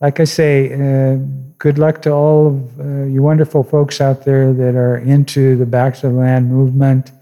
[0.00, 1.18] like I say, uh,
[1.58, 5.66] good luck to all of uh, you wonderful folks out there that are into the
[5.66, 7.12] Back to the Land movement.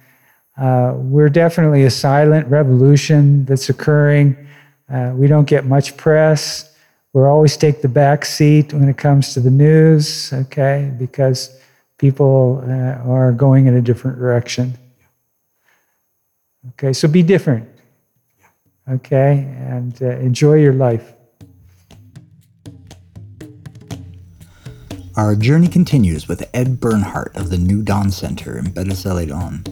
[0.57, 4.37] Uh, we're definitely a silent revolution that's occurring.
[4.93, 6.77] Uh, we don't get much press.
[7.13, 11.57] We'll always take the back seat when it comes to the news, okay, because
[11.97, 14.75] people uh, are going in a different direction.
[16.71, 17.69] Okay, so be different,
[18.91, 21.14] okay, and uh, enjoy your life.
[25.17, 29.65] Our journey continues with Ed Bernhardt of the New Dawn Center in Pérez Zeledón.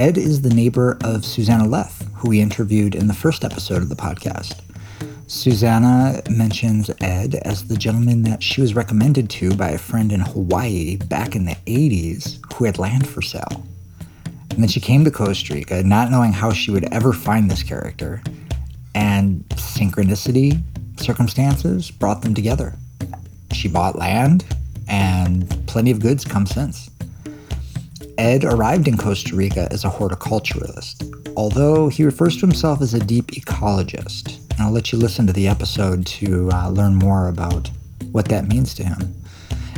[0.00, 3.88] Ed is the neighbor of Susanna Leff, who we interviewed in the first episode of
[3.88, 4.62] the podcast.
[5.28, 10.18] Susanna mentions Ed as the gentleman that she was recommended to by a friend in
[10.18, 13.64] Hawaii back in the 80s who had land for sale.
[14.50, 17.62] And then she came to Costa Rica not knowing how she would ever find this
[17.62, 18.24] character.
[18.96, 20.60] And synchronicity,
[20.96, 22.74] circumstances brought them together.
[23.52, 24.44] She bought land,
[24.88, 26.90] and plenty of goods come since.
[28.16, 33.00] Ed arrived in Costa Rica as a horticulturalist, although he refers to himself as a
[33.00, 34.38] deep ecologist.
[34.52, 37.70] And I'll let you listen to the episode to uh, learn more about
[38.12, 39.14] what that means to him.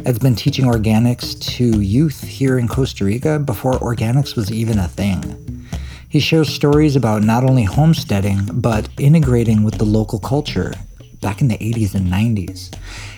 [0.05, 4.86] Ed's been teaching organics to youth here in Costa Rica before organics was even a
[4.86, 5.66] thing.
[6.09, 10.72] He shares stories about not only homesteading, but integrating with the local culture
[11.20, 12.72] back in the 80s and 90s.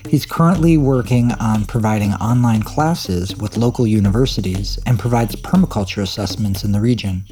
[0.09, 6.73] He's currently working on providing online classes with local universities and provides permaculture assessments in
[6.73, 7.25] the region.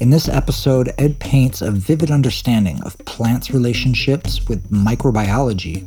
[0.00, 5.86] In this episode, Ed paints a vivid understanding of plants' relationships with microbiology.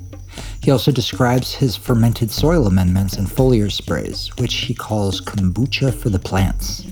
[0.63, 6.09] He also describes his fermented soil amendments and foliar sprays, which he calls kombucha for
[6.09, 6.87] the plants.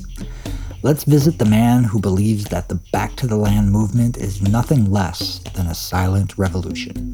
[0.83, 4.91] Let's visit the man who believes that the Back to the Land movement is nothing
[4.91, 7.08] less than a silent revolution.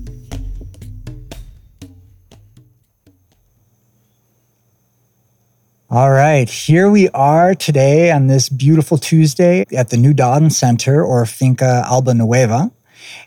[5.87, 11.05] All right, here we are today on this beautiful Tuesday at the New Dawn Center
[11.05, 12.71] or Finca Alba Nueva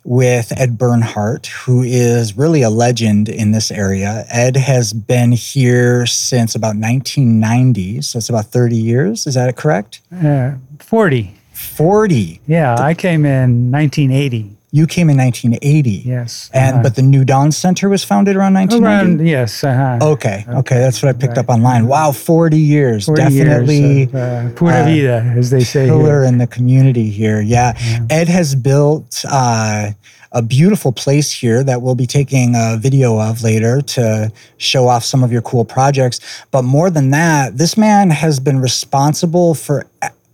[0.03, 4.25] with Ed Bernhardt, who is really a legend in this area.
[4.29, 9.29] Ed has been here since about 1990, so it's about 30 years.
[9.29, 10.01] Is that correct?
[10.13, 11.33] Uh, 40.
[11.53, 12.41] 40.
[12.49, 14.58] Yeah, the, I came in 1980.
[14.71, 15.91] You came in 1980.
[15.91, 16.51] Yes.
[16.53, 16.83] And uh-huh.
[16.83, 19.23] but the New Dawn Center was founded around 1990.
[19.23, 19.65] Around, yes.
[19.65, 19.99] Uh-huh.
[20.13, 20.45] Okay.
[20.47, 20.79] Okay.
[20.79, 21.39] That's what I picked right.
[21.39, 21.87] up online.
[21.87, 23.07] Wow, 40 years.
[23.07, 23.79] 40 Definitely.
[23.79, 25.87] Years of, uh, pura vida, as they say.
[25.87, 27.41] Pillar in the community here.
[27.41, 27.73] Yeah.
[27.81, 28.07] yeah.
[28.11, 29.25] Ed has built.
[29.31, 29.93] Uh,
[30.33, 35.03] a beautiful place here that we'll be taking a video of later to show off
[35.03, 36.21] some of your cool projects.
[36.51, 39.87] But more than that, this man has been responsible for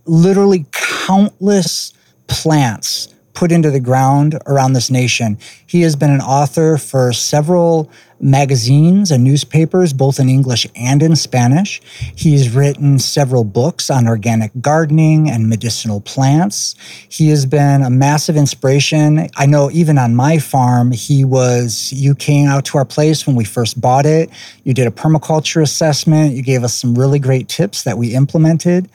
[0.05, 1.93] literally countless
[2.27, 5.37] plants put into the ground around this nation.
[5.65, 11.15] He has been an author for several magazines and newspapers, both in English and in
[11.15, 11.81] Spanish.
[12.15, 16.75] He's written several books on organic gardening and medicinal plants.
[17.09, 19.27] He has been a massive inspiration.
[19.35, 23.35] I know even on my farm, he was, you came out to our place when
[23.35, 24.29] we first bought it.
[24.63, 26.35] You did a permaculture assessment.
[26.35, 28.89] You gave us some really great tips that we implemented.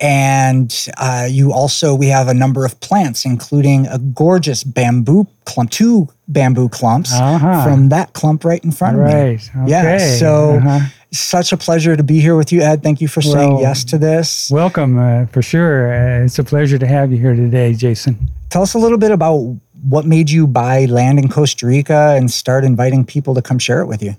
[0.00, 5.70] And uh, you also, we have a number of plants, including a gorgeous bamboo clump,
[5.70, 7.64] two bamboo clumps uh-huh.
[7.64, 9.10] from that clump right in front right.
[9.10, 9.30] of me.
[9.30, 9.50] Right.
[9.62, 9.70] Okay.
[9.70, 9.98] Yeah.
[9.98, 10.86] So, uh-huh.
[11.10, 12.82] such a pleasure to be here with you, Ed.
[12.82, 14.50] Thank you for saying well, yes to this.
[14.50, 15.92] Welcome, uh, for sure.
[15.92, 18.30] Uh, it's a pleasure to have you here today, Jason.
[18.48, 22.30] Tell us a little bit about what made you buy land in Costa Rica and
[22.30, 24.14] start inviting people to come share it with you.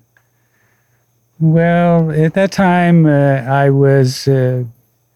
[1.40, 4.64] Well, at that time, uh, I was uh,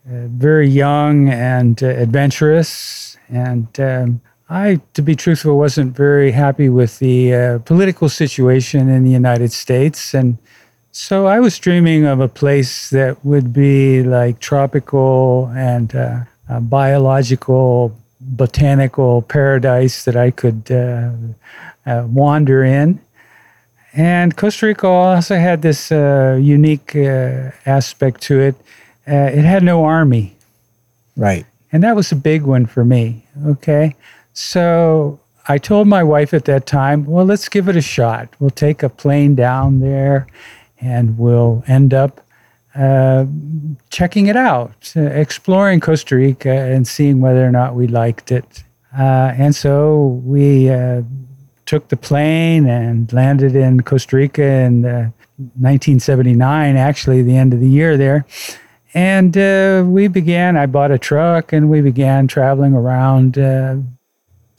[0.07, 3.17] uh, very young and uh, adventurous.
[3.29, 9.03] And um, I, to be truthful, wasn't very happy with the uh, political situation in
[9.03, 10.13] the United States.
[10.13, 10.37] And
[10.91, 16.25] so I was dreaming of a place that would be like tropical and uh,
[16.61, 21.09] biological, botanical paradise that I could uh,
[21.85, 22.99] uh, wander in.
[23.93, 26.95] And Costa Rica also had this unique
[27.65, 28.55] aspect to it
[29.07, 30.35] uh, it had no army.
[31.15, 31.45] Right.
[31.71, 33.25] And that was a big one for me.
[33.45, 33.95] Okay.
[34.35, 38.29] So I told my wife at that time, well, let's give it a shot.
[38.39, 40.27] We'll take a plane down there
[40.79, 42.21] and we'll end up
[42.75, 43.25] uh,
[43.89, 48.63] checking it out, uh, exploring Costa Rica and seeing whether or not we liked it.
[48.97, 51.01] Uh, and so we uh,
[51.65, 57.69] took the plane and landed in Costa Rica in 1979, actually, the end of the
[57.69, 58.25] year there.
[58.93, 63.77] And uh, we began, I bought a truck and we began traveling around, uh,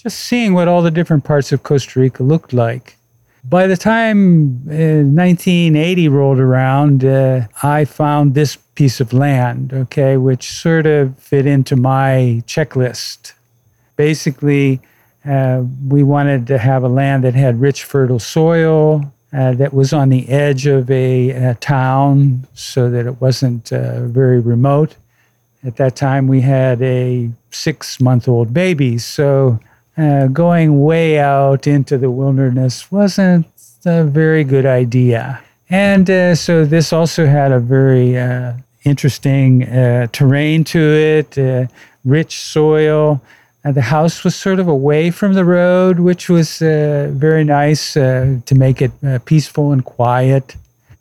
[0.07, 2.97] just seeing what all the different parts of Costa Rica looked like.
[3.43, 10.17] by the time uh, 1980 rolled around, uh, I found this piece of land, okay,
[10.17, 13.33] which sort of fit into my checklist.
[13.97, 14.81] Basically,
[15.25, 19.93] uh, we wanted to have a land that had rich, fertile soil, uh, that was
[19.93, 24.95] on the edge of a, a town so that it wasn't uh, very remote.
[25.65, 28.99] At that time, we had a six month old baby.
[28.99, 29.59] So
[29.97, 33.47] uh, going way out into the wilderness wasn't
[33.85, 35.41] a very good idea.
[35.71, 38.53] And uh, so this also had a very uh,
[38.85, 41.67] interesting uh, terrain to it, uh,
[42.05, 43.21] rich soil.
[43.65, 48.55] Uh, the house was sort of away from the road, which was very nice to
[48.55, 48.93] make it
[49.25, 50.55] peaceful and quiet.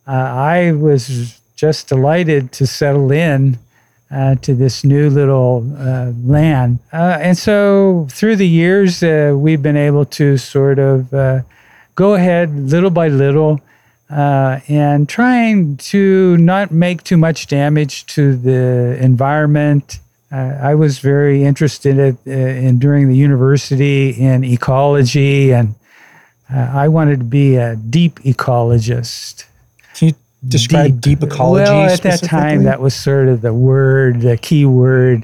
[0.07, 3.59] I was just delighted to settle in
[4.11, 6.79] uh, to this new little uh, land.
[6.93, 11.41] Uh, and so through the years, uh, we've been able to sort of uh,
[11.95, 13.59] go ahead little by little
[14.09, 19.99] uh, and trying to not make too much damage to the environment.
[20.31, 25.75] I was very interested in, in during the university in ecology, and
[26.49, 29.45] I wanted to be a deep ecologist.
[30.47, 31.71] Describe deep, deep ecology?
[31.71, 35.23] Well, at that time, that was sort of the word, the key word.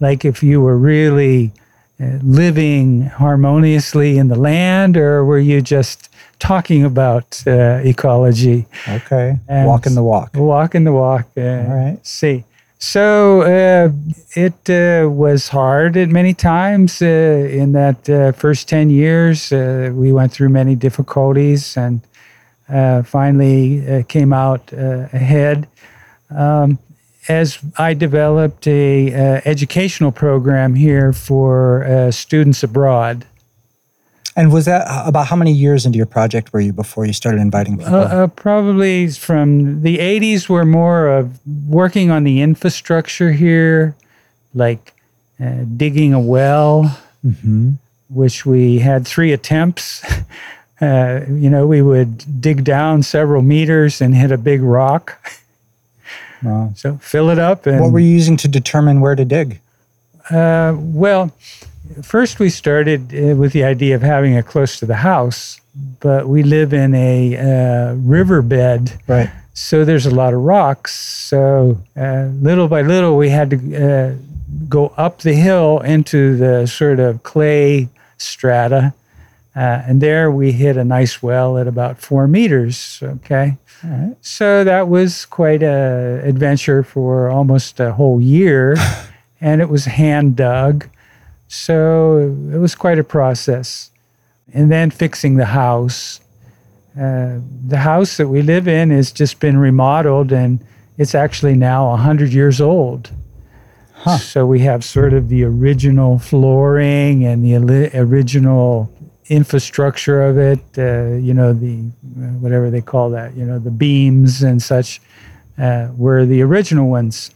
[0.00, 1.52] Like if you were really
[2.00, 8.66] uh, living harmoniously in the land, or were you just talking about uh, ecology?
[8.88, 10.30] Okay, and walking the walk.
[10.34, 11.26] Walking the walk.
[11.36, 11.98] Uh, All right.
[12.06, 12.44] See.
[12.80, 13.90] So uh,
[14.36, 19.50] it uh, was hard at many times uh, in that uh, first 10 years.
[19.50, 22.00] Uh, we went through many difficulties and
[22.68, 25.68] uh, finally uh, came out uh, ahead.
[26.30, 26.78] Um,
[27.28, 33.26] as I developed a uh, educational program here for uh, students abroad.
[34.34, 37.40] And was that about how many years into your project were you before you started
[37.40, 38.28] inviting people?
[38.28, 41.38] probably from the 80s, we're more of
[41.68, 43.96] working on the infrastructure here,
[44.54, 44.94] like
[45.76, 47.72] digging a well, mm-hmm.
[48.08, 50.02] which we had three attempts.
[50.80, 55.18] Uh, you know, we would dig down several meters and hit a big rock.
[56.42, 56.72] Wow.
[56.76, 57.66] So fill it up.
[57.66, 59.60] And, what were you using to determine where to dig?
[60.30, 61.32] Uh, well,
[62.02, 65.60] first we started uh, with the idea of having it close to the house,
[65.98, 68.92] but we live in a uh, riverbed.
[69.08, 69.30] Right.
[69.54, 70.94] So there's a lot of rocks.
[70.94, 74.16] So uh, little by little, we had to
[74.68, 77.88] go up the hill into the sort of clay
[78.18, 78.94] strata
[79.58, 83.00] uh, and there we hit a nice well at about four meters.
[83.02, 83.56] Okay.
[84.20, 88.76] So that was quite a adventure for almost a whole year.
[89.40, 90.88] and it was hand dug.
[91.48, 92.18] So
[92.52, 93.90] it was quite a process.
[94.54, 96.20] And then fixing the house.
[96.96, 100.64] Uh, the house that we live in has just been remodeled and
[100.98, 103.10] it's actually now 100 years old.
[103.92, 104.18] Huh.
[104.18, 108.92] So we have sort of the original flooring and the original
[109.28, 111.76] infrastructure of it, uh, you know, the
[112.40, 115.00] whatever they call that, you know, the beams and such
[115.58, 117.30] uh, were the original ones.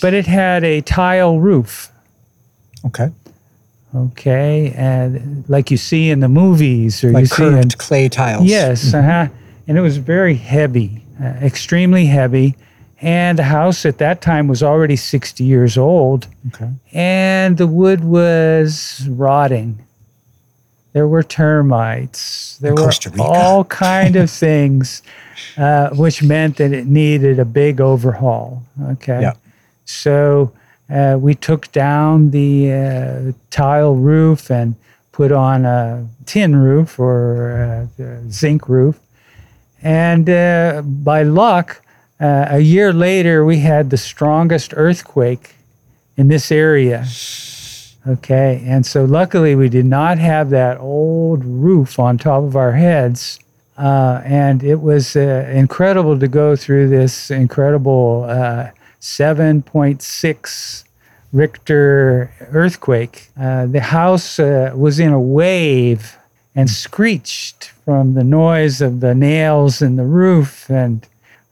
[0.00, 1.90] But it had a tile roof.
[2.84, 3.10] Okay.
[3.94, 8.08] Okay, and like you see in the movies, or like you curved see in, clay
[8.10, 8.44] tiles.
[8.44, 8.96] Yes, mm-hmm.
[8.96, 9.28] uh-huh.
[9.66, 12.56] and it was very heavy, uh, extremely heavy.
[13.00, 16.26] And the house at that time was already 60 years old.
[16.48, 16.70] Okay.
[16.92, 19.85] And the wood was rotting
[20.96, 25.02] there were termites, there were all kind of things,
[25.58, 28.62] uh, which meant that it needed a big overhaul.
[28.92, 29.34] Okay, yeah.
[29.84, 30.50] so
[30.88, 34.74] uh, we took down the uh, tile roof and
[35.12, 38.98] put on a tin roof or uh, zinc roof,
[39.82, 41.82] and uh, by luck,
[42.20, 45.56] uh, a year later we had the strongest earthquake
[46.16, 47.04] in this area.
[48.06, 48.62] Okay.
[48.64, 53.38] And so luckily we did not have that old roof on top of our heads.
[53.76, 58.70] Uh, and it was uh, incredible to go through this incredible uh,
[59.00, 60.84] 7.6
[61.32, 63.28] Richter earthquake.
[63.38, 66.16] Uh, the house uh, was in a wave
[66.54, 70.70] and screeched from the noise of the nails in the roof.
[70.70, 71.06] And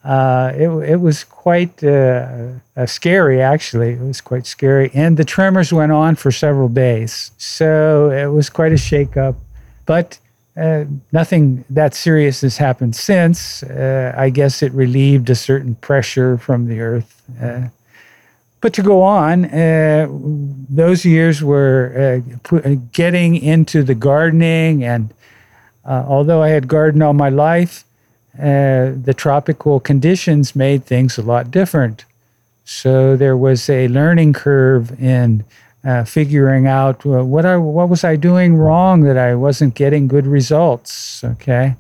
[0.05, 3.93] uh, it, it was quite uh, uh, scary, actually.
[3.93, 4.91] It was quite scary.
[4.93, 7.31] And the tremors went on for several days.
[7.39, 9.37] So it was quite a shakeup.
[9.87, 10.19] But
[10.59, 13.63] uh, nothing that serious has happened since.
[13.63, 17.23] Uh, I guess it relieved a certain pressure from the earth.
[18.61, 19.43] But to go on,
[20.71, 22.23] those years were
[22.93, 25.13] getting into the gardening and
[25.85, 27.85] although I had gardened all my life,
[28.39, 32.05] uh, the tropical conditions made things a lot different.
[32.65, 35.45] So there was a learning curve in
[35.85, 40.09] uh, figuring out uh, what I what was I doing wrong that I wasn't getting
[40.09, 41.23] good results.
[41.23, 41.77] Okay,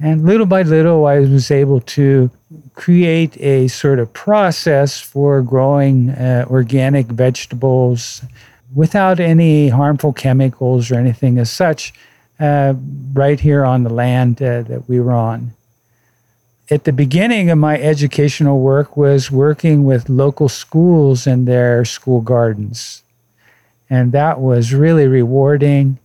[0.00, 2.30] and little by little, I was able to
[2.74, 8.22] create a sort of process for growing uh, organic vegetables
[8.74, 11.92] without any harmful chemicals or anything as such,
[12.40, 15.52] right here on the land that we were on
[16.70, 22.20] at the beginning of my educational work was working with local schools and their school
[22.20, 23.02] gardens.
[23.88, 25.98] And that was really rewarding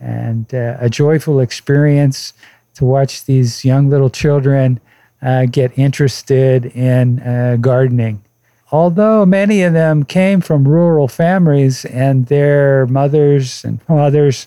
[0.00, 2.32] and uh, a joyful experience
[2.74, 4.80] to watch these young little children
[5.22, 8.22] uh, get interested in uh, gardening.
[8.70, 14.46] Although many of them came from rural families and their mothers and fathers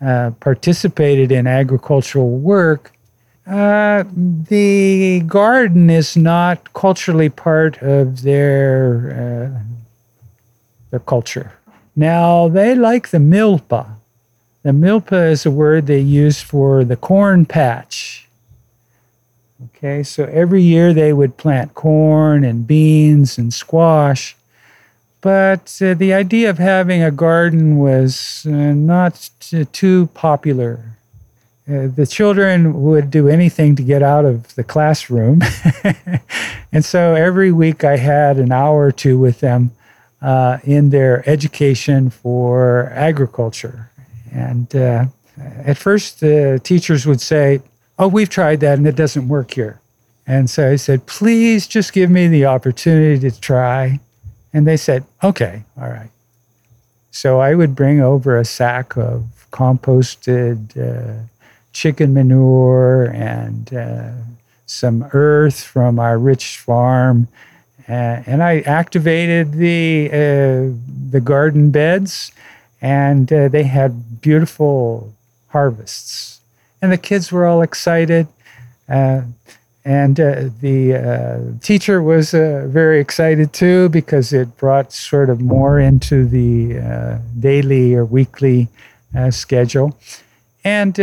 [0.00, 2.92] uh, participated in agricultural work,
[3.46, 9.60] uh, the garden is not culturally part of their uh,
[10.90, 11.52] their culture.
[11.94, 13.86] Now they like the milpa.
[14.62, 18.28] The milpa is a word they use for the corn patch.
[19.66, 24.36] Okay, so every year they would plant corn and beans and squash,
[25.20, 29.30] but uh, the idea of having a garden was uh, not
[29.72, 30.85] too popular
[31.68, 35.40] uh, the children would do anything to get out of the classroom.
[36.72, 39.72] and so every week I had an hour or two with them
[40.22, 43.90] uh, in their education for agriculture.
[44.32, 45.06] And uh,
[45.38, 47.62] at first, the teachers would say,
[47.98, 49.80] Oh, we've tried that and it doesn't work here.
[50.26, 53.98] And so I said, Please just give me the opportunity to try.
[54.52, 56.10] And they said, Okay, all right.
[57.10, 61.22] So I would bring over a sack of composted uh,
[61.76, 64.10] chicken manure and uh,
[64.64, 67.28] some earth from our rich farm.
[67.86, 70.74] Uh, and I activated the, uh,
[71.10, 72.32] the garden beds,
[72.80, 75.12] and uh, they had beautiful
[75.48, 76.40] harvests.
[76.80, 78.26] And the kids were all excited.
[78.88, 79.22] Uh,
[79.84, 86.26] and uh, the teacher was very excited too because it brought sort of more into
[86.26, 88.68] the daily or weekly
[89.30, 89.96] schedule.
[90.64, 90.98] And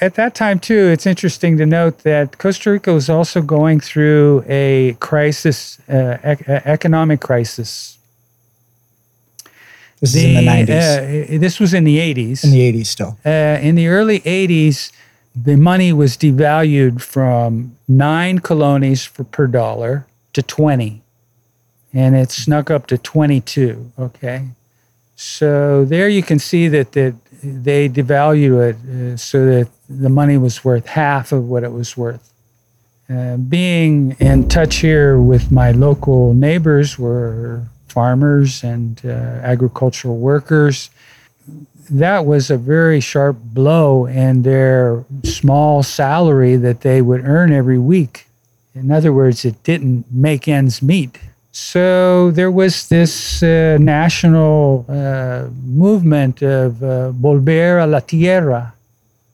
[0.00, 4.44] at that time, too, it's interesting to note that Costa Rica was also going through
[4.46, 7.98] a crisis, uh, ec- economic crisis.
[10.00, 11.34] This the, is in the 90s.
[11.34, 12.44] Uh, this was in the 80s.
[12.44, 13.18] In the 80s still.
[13.24, 14.92] Uh, in the early 80s,
[15.34, 21.02] the money was devalued from nine colones for, per dollar to 20.
[21.92, 23.92] And it snuck up to 22.
[23.98, 24.48] Okay.
[25.16, 30.36] So there you can see that, that they devalue it uh, so that the money
[30.36, 32.32] was worth half of what it was worth.
[33.10, 40.90] Uh, being in touch here with my local neighbors were farmers and uh, agricultural workers.
[41.90, 47.78] That was a very sharp blow in their small salary that they would earn every
[47.78, 48.26] week.
[48.74, 51.18] In other words, it didn't make ends meet.
[51.60, 58.74] So there was this uh, national uh, movement of uh, Volver a la Tierra.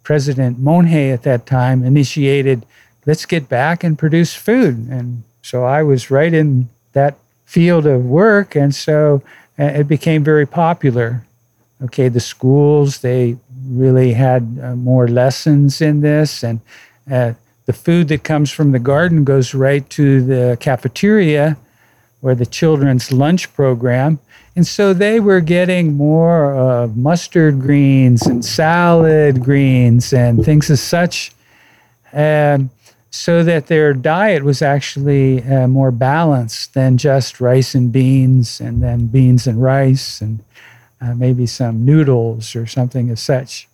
[0.02, 2.64] President Monge at that time initiated,
[3.04, 4.88] let's get back and produce food.
[4.88, 7.14] And so I was right in that
[7.44, 8.56] field of work.
[8.56, 9.22] And so
[9.58, 11.26] uh, it became very popular.
[11.82, 13.36] Okay, the schools, they
[13.68, 16.42] really had uh, more lessons in this.
[16.42, 16.60] And
[17.10, 17.34] uh,
[17.66, 21.58] the food that comes from the garden goes right to the cafeteria
[22.24, 24.18] or the children's lunch program.
[24.56, 30.80] And so they were getting more of mustard greens and salad greens and things as
[30.80, 31.32] such,
[32.14, 32.70] um,
[33.10, 38.82] so that their diet was actually uh, more balanced than just rice and beans and
[38.82, 40.42] then beans and rice and
[41.02, 43.68] uh, maybe some noodles or something as such.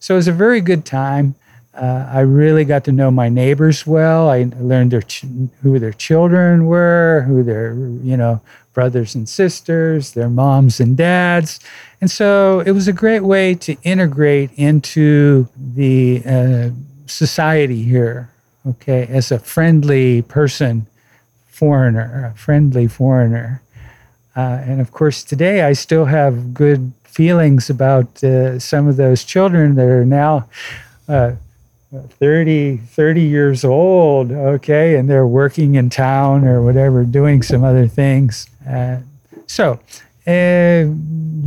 [0.00, 1.36] So it was a very good time.
[1.76, 4.30] Uh, I really got to know my neighbors well.
[4.30, 5.26] I learned their ch-
[5.62, 8.40] who their children were, who their you know
[8.72, 11.60] brothers and sisters, their moms and dads,
[12.00, 16.70] and so it was a great way to integrate into the uh,
[17.06, 18.30] society here.
[18.66, 20.86] Okay, as a friendly person,
[21.46, 23.60] foreigner, a friendly foreigner,
[24.34, 29.24] uh, and of course today I still have good feelings about uh, some of those
[29.24, 30.48] children that are now
[31.08, 31.32] uh,
[32.18, 37.86] 30, 30 years old, okay, and they're working in town or whatever, doing some other
[37.86, 38.48] things.
[38.68, 38.98] Uh,
[39.46, 39.72] so
[40.26, 40.86] uh,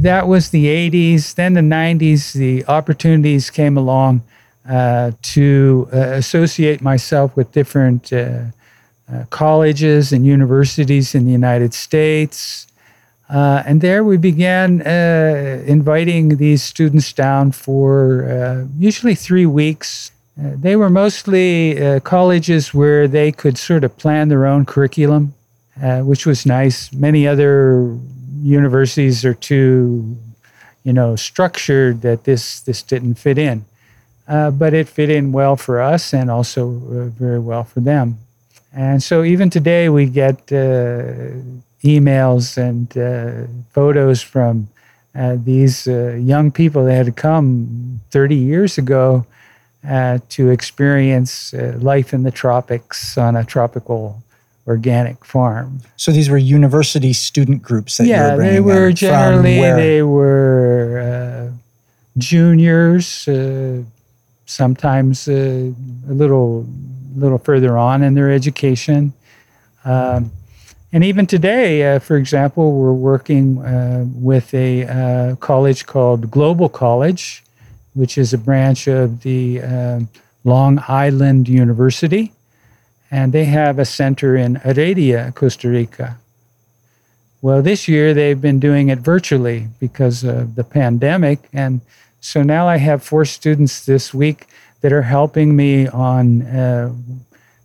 [0.02, 1.36] that was the 80s.
[1.36, 4.24] Then the 90s, the opportunities came along
[4.68, 8.44] uh, to uh, associate myself with different uh,
[9.12, 12.68] uh, colleges and universities in the United States.
[13.30, 20.12] Uh, and there we began uh, inviting these students down for uh, usually three weeks.
[20.40, 25.34] Uh, they were mostly uh, colleges where they could sort of plan their own curriculum,
[26.04, 26.94] which was nice.
[26.94, 27.98] Many other
[28.42, 30.18] universities are too,
[30.84, 33.66] you know, structured that this this didn't fit in.
[34.28, 36.70] but it fit in well for us and also
[37.20, 38.18] very well for them.
[38.74, 41.34] And so even today, we get uh,
[41.84, 44.68] emails and uh, photos from
[45.16, 49.26] uh, these uh, young people that had come 30 years ago
[49.88, 54.22] uh, to experience uh, life in the tropics on a tropical
[54.68, 55.82] organic farm.
[55.96, 61.52] So these were university student groups that yeah, were they were generally they were
[62.18, 63.28] juniors,
[64.46, 65.74] sometimes a
[66.08, 66.68] little
[67.16, 69.14] little further on in their education.
[69.86, 70.32] Um,
[70.92, 76.68] and even today, uh, for example, we're working uh, with a uh, college called Global
[76.68, 77.44] College,
[77.94, 80.10] which is a branch of the um,
[80.44, 82.32] Long Island University.
[83.12, 86.18] And they have a center in Heredia, Costa Rica.
[87.42, 91.50] Well, this year they've been doing it virtually because of the pandemic.
[91.54, 91.82] And
[92.20, 94.48] so now I have four students this week
[94.82, 96.94] that are helping me on uh,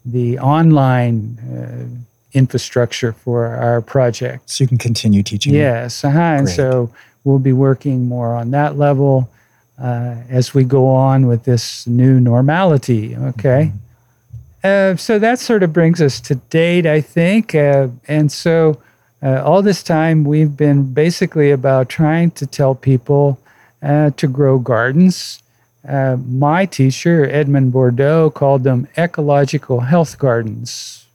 [0.05, 4.51] the online uh, infrastructure for our project.
[4.51, 5.55] So you can continue teaching.
[5.55, 6.19] Yes, uh-huh.
[6.19, 6.91] and so
[7.23, 9.31] we'll be working more on that level
[9.79, 13.17] uh, as we go on with this new normality.
[13.17, 13.73] Okay.
[13.73, 14.95] Mm-hmm.
[14.95, 17.55] Uh, so that sort of brings us to date, I think.
[17.55, 18.81] Uh, and so
[19.23, 23.39] uh, all this time, we've been basically about trying to tell people
[23.83, 25.43] uh, to grow gardens
[25.89, 31.07] uh, my teacher, Edmond Bordeaux, called them ecological health gardens.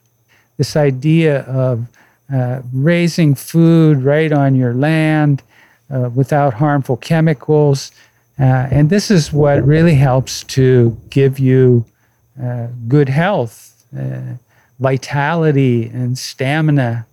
[0.57, 1.87] This idea of
[2.31, 5.41] uh, raising food right on your land
[5.89, 7.91] uh, without harmful chemicals.
[8.39, 11.85] Uh, and this is what really helps to give you
[12.41, 13.85] uh, good health,
[14.79, 17.05] vitality, and stamina.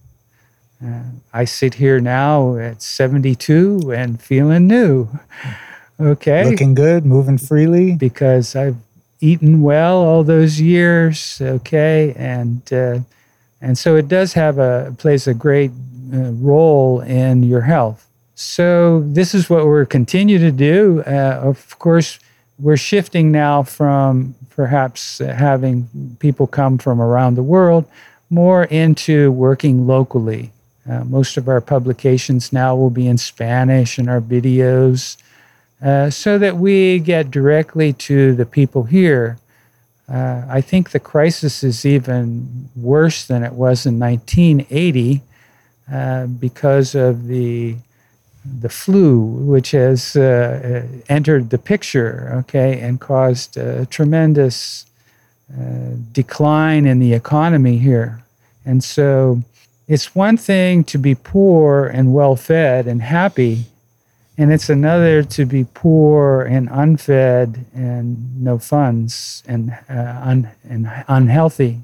[1.32, 5.08] I sit here now at 72 and feeling new.
[5.98, 6.50] Okay.
[6.50, 7.94] Looking good, moving freely.
[7.94, 8.76] Because I've
[9.20, 11.40] eaten well all those years.
[11.40, 12.14] Okay.
[12.16, 13.00] And, uh,
[13.60, 15.70] and so it does have a, plays a great
[16.12, 18.06] uh, role in your health.
[18.38, 21.02] So this is what we're continue to do.
[21.06, 22.18] Uh, of course,
[22.58, 27.86] we're shifting now from perhaps having people come from around the world
[28.28, 30.52] more into working locally.
[30.88, 35.16] Uh, most of our publications now will be in Spanish and our videos
[35.82, 39.38] uh, so that we get directly to the people here.
[40.12, 45.22] Uh, I think the crisis is even worse than it was in 1980
[45.90, 47.76] uh, because of the
[48.60, 54.86] the flu, which has uh, uh, entered the picture, okay, and caused a tremendous
[56.12, 58.24] decline in the economy here.
[58.64, 59.42] And so,
[59.86, 63.66] it's one thing to be poor and well fed and happy
[64.38, 70.90] and it's another to be poor and unfed and no funds and, uh, un- and
[71.08, 71.80] unhealthy.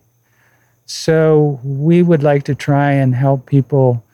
[0.85, 4.05] So we would like to try and help people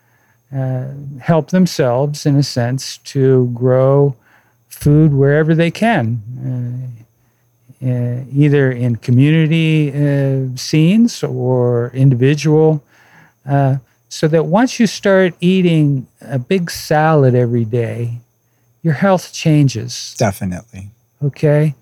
[0.55, 0.87] uh,
[1.21, 4.17] help themselves, in a sense, to grow
[4.69, 6.23] food wherever they can,
[7.83, 12.83] uh, uh either in community uh, scenes or individual.
[13.47, 13.77] Uh,
[14.09, 18.21] so that once you start eating a big salad every day,
[18.83, 20.15] your health changes.
[20.19, 20.91] Definitely.
[21.23, 21.75] Okay.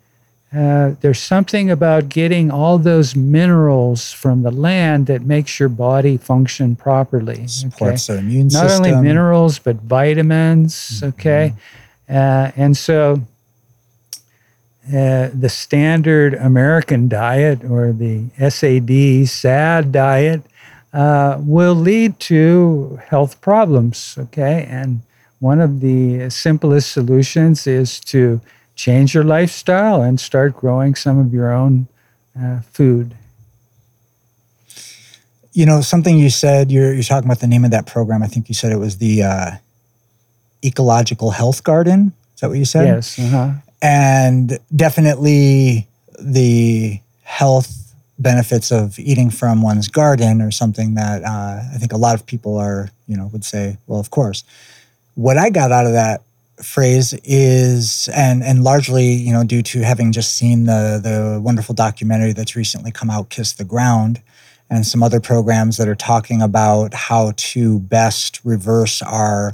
[0.54, 6.16] Uh, there's something about getting all those minerals from the land that makes your body
[6.16, 7.46] function properly.
[7.48, 8.20] Supports okay?
[8.20, 8.82] the immune Not system.
[8.82, 10.74] Not only minerals, but vitamins.
[10.74, 11.06] Mm-hmm.
[11.08, 11.54] Okay.
[12.08, 13.20] Uh, and so
[14.88, 20.42] uh, the standard American diet or the SAD, SAD diet,
[20.92, 24.16] uh, will lead to health problems.
[24.16, 24.64] Okay.
[24.70, 25.02] And
[25.40, 28.40] one of the simplest solutions is to
[28.76, 31.88] change your lifestyle and start growing some of your own
[32.40, 33.14] uh, food.
[35.52, 38.22] You know, something you said, you're, you're talking about the name of that program.
[38.22, 39.50] I think you said it was the uh,
[40.64, 42.12] Ecological Health Garden.
[42.34, 42.86] Is that what you said?
[42.86, 43.18] Yes.
[43.18, 43.52] Uh-huh.
[43.80, 45.88] And definitely
[46.20, 51.98] the health benefits of eating from one's garden are something that uh, I think a
[51.98, 54.44] lot of people are, you know, would say, well, of course
[55.16, 56.22] what I got out of that
[56.62, 61.74] phrase is and and largely you know due to having just seen the the wonderful
[61.74, 64.22] documentary that's recently come out kiss the ground
[64.70, 69.52] and some other programs that are talking about how to best reverse our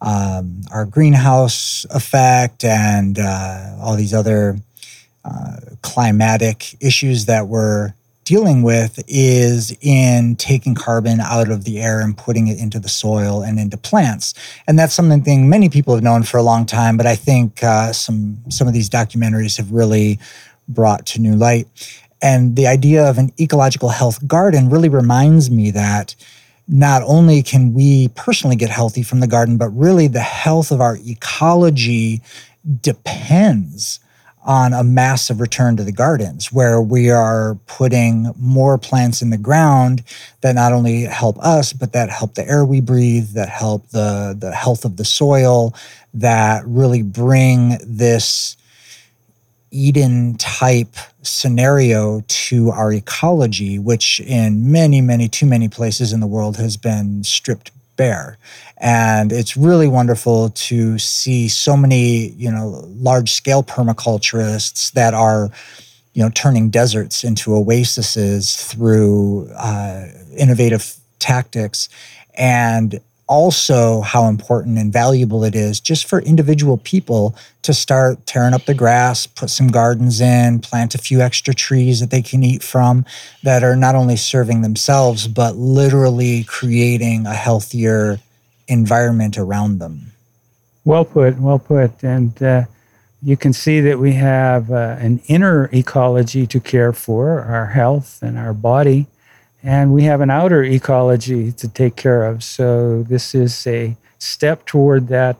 [0.00, 4.56] um, our greenhouse effect and uh, all these other
[5.24, 7.92] uh, climatic issues that we're
[8.28, 12.88] dealing with is in taking carbon out of the air and putting it into the
[12.88, 14.34] soil and into plants.
[14.66, 17.90] And that's something many people have known for a long time, but I think uh,
[17.94, 20.18] some some of these documentaries have really
[20.68, 21.68] brought to new light.
[22.20, 26.14] And the idea of an ecological health garden really reminds me that
[26.66, 30.82] not only can we personally get healthy from the garden, but really the health of
[30.82, 32.20] our ecology
[32.82, 34.00] depends
[34.44, 39.38] on a massive return to the gardens where we are putting more plants in the
[39.38, 40.02] ground
[40.40, 44.36] that not only help us but that help the air we breathe that help the
[44.38, 45.74] the health of the soil
[46.14, 48.56] that really bring this
[49.70, 56.26] eden type scenario to our ecology which in many many too many places in the
[56.26, 58.38] world has been stripped bare
[58.80, 65.50] and it's really wonderful to see so many, you know, large scale permaculturists that are,
[66.14, 70.06] you know, turning deserts into oases through uh,
[70.36, 71.88] innovative tactics.
[72.34, 78.54] And also how important and valuable it is just for individual people to start tearing
[78.54, 82.42] up the grass, put some gardens in, plant a few extra trees that they can
[82.42, 83.04] eat from
[83.42, 88.18] that are not only serving themselves, but literally creating a healthier
[88.66, 90.12] environment around them.
[90.84, 92.02] Well put, well put.
[92.02, 92.64] And uh,
[93.22, 98.22] you can see that we have uh, an inner ecology to care for, our health
[98.22, 99.06] and our body,
[99.62, 102.44] and we have an outer ecology to take care of.
[102.44, 105.36] So this is a step toward that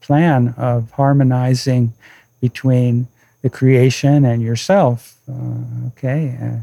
[0.00, 1.92] plan of harmonizing
[2.40, 3.08] between
[3.42, 5.16] the creation and yourself.
[5.28, 6.38] Uh, okay.
[6.40, 6.58] Uh,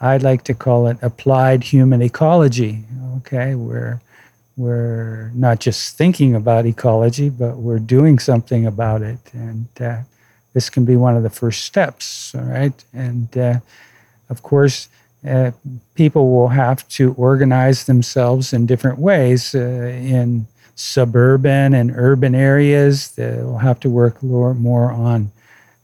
[0.00, 2.84] I'd like to call it applied human ecology.
[3.18, 4.02] Okay, where
[4.56, 9.18] we're not just thinking about ecology, but we're doing something about it.
[9.32, 10.00] And uh,
[10.52, 12.84] this can be one of the first steps, all right?
[12.92, 13.60] And uh,
[14.28, 14.88] of course,
[15.28, 15.52] uh,
[15.94, 23.12] people will have to organize themselves in different ways uh, in suburban and urban areas.
[23.12, 25.32] They'll have to work more on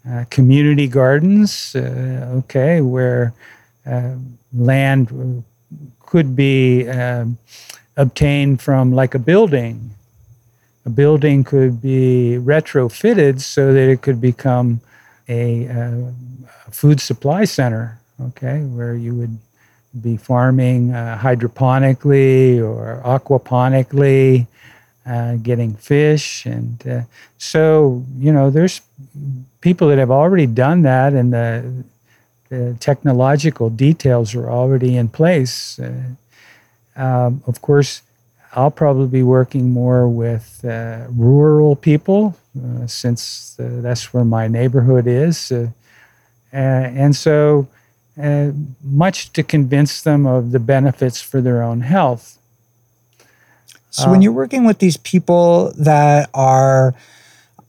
[0.09, 3.33] uh, community gardens, uh, okay, where
[4.53, 5.45] land
[6.01, 6.89] could be.
[6.89, 7.39] Um,
[7.97, 9.91] obtained from like a building.
[10.85, 14.81] A building could be retrofitted so that it could become
[15.29, 16.11] a, uh,
[16.71, 19.39] food supply center, okay, where you would
[20.01, 24.47] be farming uh, hydroponically or aquaponically,
[25.05, 26.47] uh, getting fish.
[26.47, 27.03] And uh,
[27.39, 28.81] so, you know, there's
[29.61, 31.85] people that have already done that, and the,
[32.49, 35.79] the technological details are already in place.
[35.79, 35.93] Uh,
[36.97, 38.03] um, of course,
[38.55, 45.07] I'll probably be working more with uh, rural people uh, since that's where my neighborhood
[45.07, 45.53] is.
[46.53, 47.67] And so,
[48.21, 48.51] uh,
[48.83, 52.39] much to convince them of the benefits for their own health.
[53.91, 56.95] So, when um, you're working with these people that are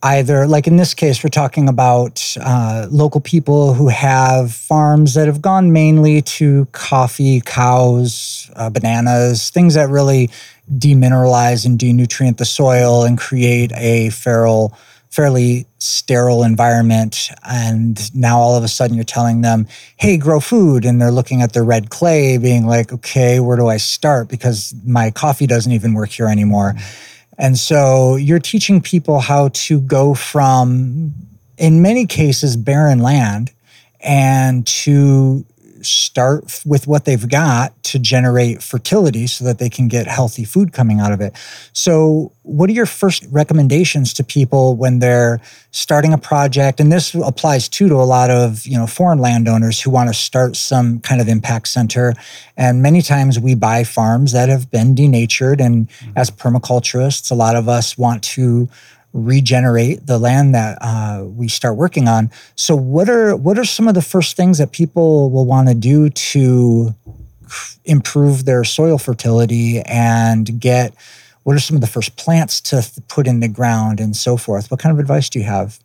[0.04, 5.28] either like in this case we're talking about uh, local people who have farms that
[5.28, 10.30] have gone mainly to coffee cows uh, bananas things that really
[10.78, 14.78] demineralize and denutrient the soil and create a feral
[15.14, 20.86] fairly sterile environment and now all of a sudden you're telling them hey grow food
[20.86, 24.28] and they're looking at their red clay being like okay where do i start?
[24.28, 26.76] Because my coffee doesn't even work here anymore.
[27.38, 31.14] And so you're teaching people how to go from,
[31.58, 33.52] in many cases, barren land
[34.02, 35.46] and to
[35.86, 40.74] start with what they've got to generate fertility so that they can get healthy food
[40.74, 41.34] coming out of it.
[41.74, 45.40] So, what are your first recommendations to people when they're
[45.72, 46.80] starting a project?
[46.80, 50.14] And this applies too to a lot of, you know, foreign landowners who want to
[50.14, 52.14] start some kind of impact center.
[52.58, 56.12] And many times we buy farms that have been denatured and mm-hmm.
[56.18, 58.68] as permaculturists, a lot of us want to
[59.14, 62.32] regenerate the land that uh, we start working on.
[62.56, 65.76] So, what are what are some of the first things that people will want to
[65.76, 66.96] do to
[67.86, 70.94] improve their soil fertility and get?
[71.44, 74.72] What are some of the first plants to put in the ground and so forth?
[74.72, 75.80] What kind of advice do you have?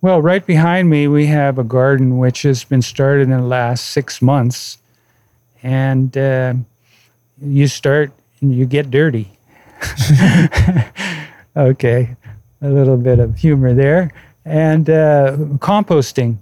[0.00, 3.90] Well, right behind me, we have a garden which has been started in the last
[3.90, 4.78] six months.
[5.62, 6.54] And uh,
[7.40, 9.30] you start and you get dirty.
[11.56, 12.16] Okay.
[12.62, 14.10] a little bit of humor there.
[14.44, 16.38] And uh, composting.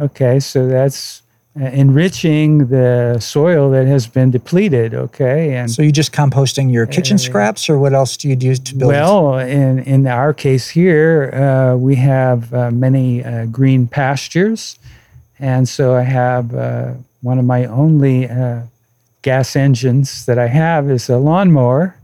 [0.00, 1.22] Okay, so that's
[1.60, 4.94] uh, enriching the soil that has been depleted.
[4.94, 8.36] Okay, and So you just composting your kitchen Uh, scraps, or what else do you
[8.36, 8.88] do to build?
[8.92, 14.78] well, in in our case here, uh, we have uh, many uh, green pastures,
[15.40, 18.60] and so I have uh, one of my only uh,
[19.22, 21.94] gas engines that I have is a lawnmower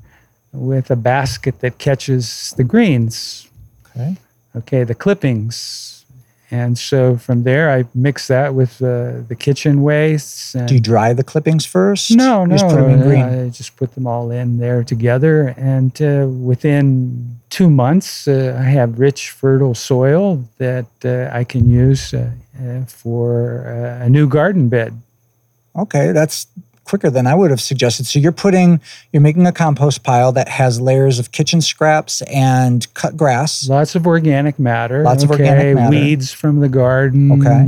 [0.55, 3.49] with a basket that catches the greens.
[3.91, 4.17] okay.
[4.57, 6.05] Okay, the clippings,
[6.49, 10.55] and so from there I mix that with uh, the kitchen wastes.
[10.55, 12.13] And Do you dry the clippings first?
[12.13, 12.57] no, no.
[12.57, 13.23] Just put them in uh, green.
[13.25, 18.65] I just put them all in there together, and uh, within two months, uh, I
[18.65, 22.31] have rich, fertile soil that uh, I can use uh,
[22.63, 25.01] uh, for uh, a new garden bed.
[25.75, 26.47] Okay, that's
[26.85, 28.07] quicker than I would have suggested.
[28.07, 28.81] So you're putting,
[29.13, 33.95] you're making a compost pile that has layers of kitchen scraps and cut grass, Lots
[33.95, 35.03] of organic matter.
[35.03, 35.91] Lots of organic matter.
[35.91, 37.33] Weeds from the garden.
[37.33, 37.65] Okay.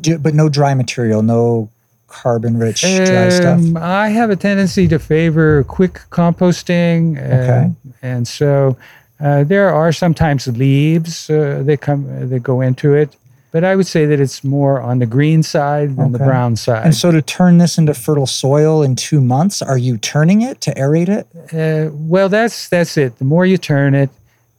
[0.00, 1.68] do- but no dry material, no
[2.08, 3.58] carbon-rich dry stuff.
[3.58, 7.16] Um, I have a tendency to favor quick composting.
[7.16, 7.72] uh, Okay.
[8.02, 8.76] And so
[9.20, 13.16] uh, there are sometimes leaves uh, that come that go into it,
[13.52, 16.86] but I would say that it's more on the green side than the brown side.
[16.86, 20.60] And so to turn this into fertile soil in two months, are you turning it
[20.62, 21.28] to aerate it?
[21.52, 23.18] uh, well, that's that's it.
[23.18, 24.08] The more you turn it,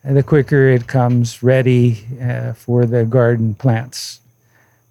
[0.04, 4.20] the quicker it comes ready uh, for the garden plants.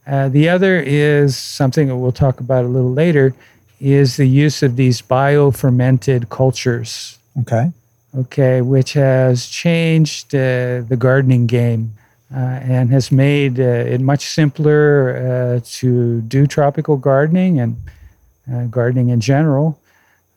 [0.05, 3.35] Uh, the other is something that we'll talk about a little later,
[3.81, 7.19] is the use of these biofermented cultures.
[7.41, 7.71] Okay.
[8.19, 11.95] okay, which has changed uh, the gardening game
[12.35, 17.77] and has made uh, it much simpler uh, to do tropical gardening and
[18.53, 19.79] uh, gardening in general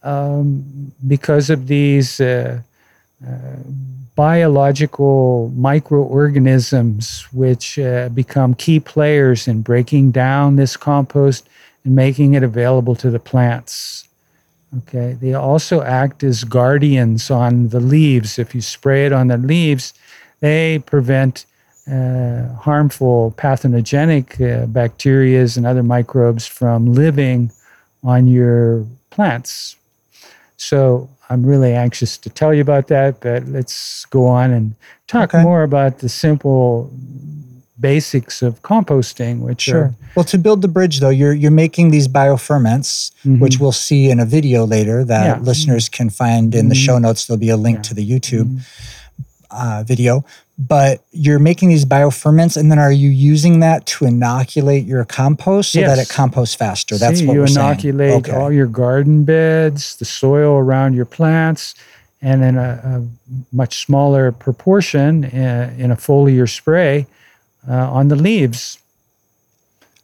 [0.03, 2.62] um, because of these uh,
[3.25, 3.31] uh,
[4.15, 11.47] biological microorganisms which uh, become key players in breaking down this compost
[11.84, 14.08] and making it available to the plants.
[14.77, 15.17] Okay.
[15.19, 18.39] They also act as guardians on the leaves.
[18.39, 19.93] If you spray it on the leaves,
[20.39, 21.45] they prevent
[21.91, 27.52] uh, harmful pathogenic uh, bacteria and other microbes from living
[28.04, 29.76] on your plants.
[30.58, 34.76] So I'm really anxious to tell you about that, but let's go on and
[35.08, 35.43] talk Okay.
[35.43, 36.89] more about the simple
[37.80, 39.82] basics of composting, which Sure.
[39.84, 43.39] are Well, to build the bridge, though, you're you're making these bioferments, Mhm.
[43.39, 45.39] which we'll see in a video later that Yeah.
[45.43, 46.86] listeners can find in the Mhm.
[46.86, 47.26] show notes.
[47.26, 47.82] There'll be a link Yeah.
[47.89, 48.60] to the YouTube Mhm.
[49.52, 50.24] uh, video.
[50.58, 55.74] But you're making these bioferments, and then are you using that to inoculate your compost
[55.74, 56.98] so that it composts faster?
[56.98, 57.68] That's See, what you we're saying.
[57.68, 58.32] inoculate Okay.
[58.32, 61.76] all your garden beds, the soil around your plants,
[62.22, 63.04] and in a, a
[63.52, 67.06] much smaller proportion uh, in a foliar spray
[67.70, 68.80] uh, on the leaves.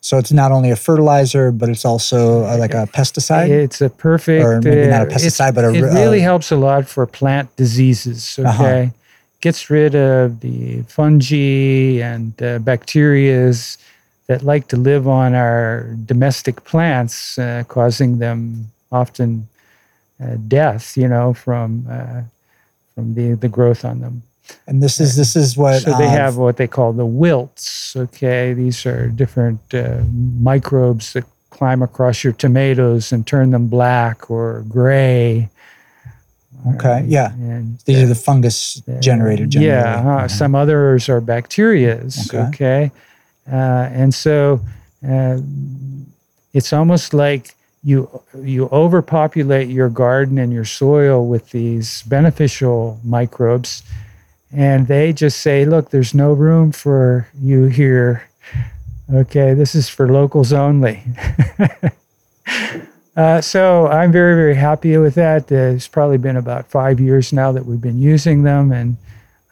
[0.01, 3.47] So it's not only a fertilizer, but it's also uh, like a pesticide.
[3.49, 6.51] It's a perfect, Or maybe not a uh, pesticide, but a it really uh, helps
[6.51, 8.35] a lot for plant diseases.
[8.37, 8.89] Okay, Uh-huh.
[9.41, 13.77] Gets rid of the fungi and uh, bacterias
[14.27, 19.47] that like to live on our domestic plants, uh, causing them often
[20.23, 20.95] uh, death.
[20.95, 22.21] You know, from uh,
[22.95, 24.23] from the the growth on them.
[24.67, 27.95] and this is this is what So they uh, have what they call the wilts.
[27.95, 30.01] Okay, these are different uh,
[30.39, 35.49] microbes that climb across your tomatoes and turn them black or gray.
[36.75, 37.31] Okay, yeah.
[37.33, 39.49] And These uh, are the fungus generated.
[39.49, 39.67] Generally.
[39.67, 42.27] yeah, huh, some others are bacterias.
[42.33, 42.47] Okay.
[42.49, 42.91] Okay,
[43.51, 44.59] Uh, and so
[45.07, 45.37] uh,
[46.53, 48.07] it's almost like you
[48.43, 53.81] you overpopulate your garden and your soil with these beneficial microbes,
[54.53, 58.23] and they just say, "Look, there's no room for you here."
[59.11, 61.01] Okay, this is for locals only.
[63.15, 65.51] Uh, so I'm very, very happy with that.
[65.51, 68.97] Uh, it's probably been about five years now that we've been using them, and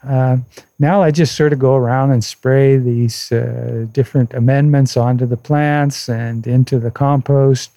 [0.02, 0.38] uh,
[0.78, 5.36] now I just sort of go around and spray these uh, different amendments onto the
[5.36, 7.70] plants and into the compost,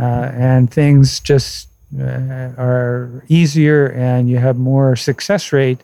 [0.00, 1.68] uh, and things just
[2.00, 2.04] uh,
[2.56, 5.80] are easier, and you have more success rate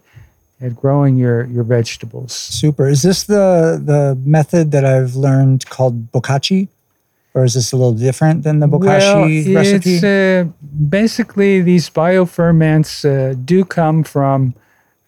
[0.62, 2.32] at growing your your vegetables.
[2.32, 2.88] Super.
[2.88, 6.68] Is this the the method that I've learned called bokashi,
[7.34, 9.94] or is this a little different than the bokashi well, recipe?
[9.96, 10.44] It's, uh,
[10.88, 14.54] basically, these bioferments uh, do come from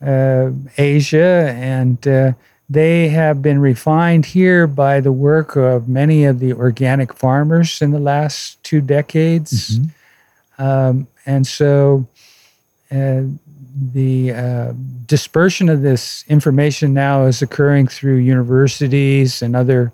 [0.05, 2.33] uh, Asia, and uh,
[2.69, 7.91] they have been refined here by the work of many of the organic farmers in
[7.91, 9.79] the last two decades.
[9.79, 9.91] Mhm.
[10.59, 12.07] Um, and so
[12.93, 13.23] uh,
[13.93, 14.73] the uh,
[15.07, 19.93] dispersion of this information now is occurring through universities and other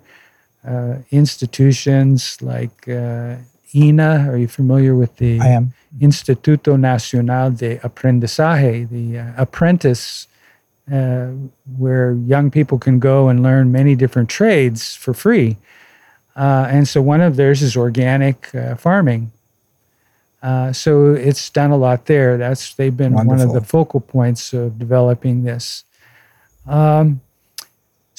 [0.67, 3.35] uh, institutions like uh,
[3.73, 4.27] INA.
[4.29, 5.73] Are you familiar with the I am.
[5.99, 10.27] Instituto Nacional de Aprendizaje, the uh, apprentice,
[10.91, 11.27] uh,
[11.77, 15.57] where young people can go and learn many different trades for free.
[16.35, 19.31] Uh, and so one of theirs is organic uh, farming.
[20.43, 22.37] Uh, so it's done a lot there.
[22.37, 25.83] That's they've been one of the focal points of developing this.
[26.67, 27.21] Um,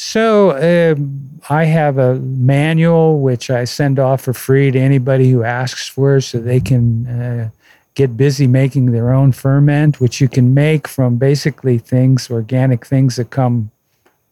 [0.01, 5.43] so um, I have a manual which I send off for free to anybody who
[5.43, 7.51] asks for, it so they can uh,
[7.95, 13.17] get busy making their own ferment, which you can make from basically things, organic things
[13.17, 13.73] that come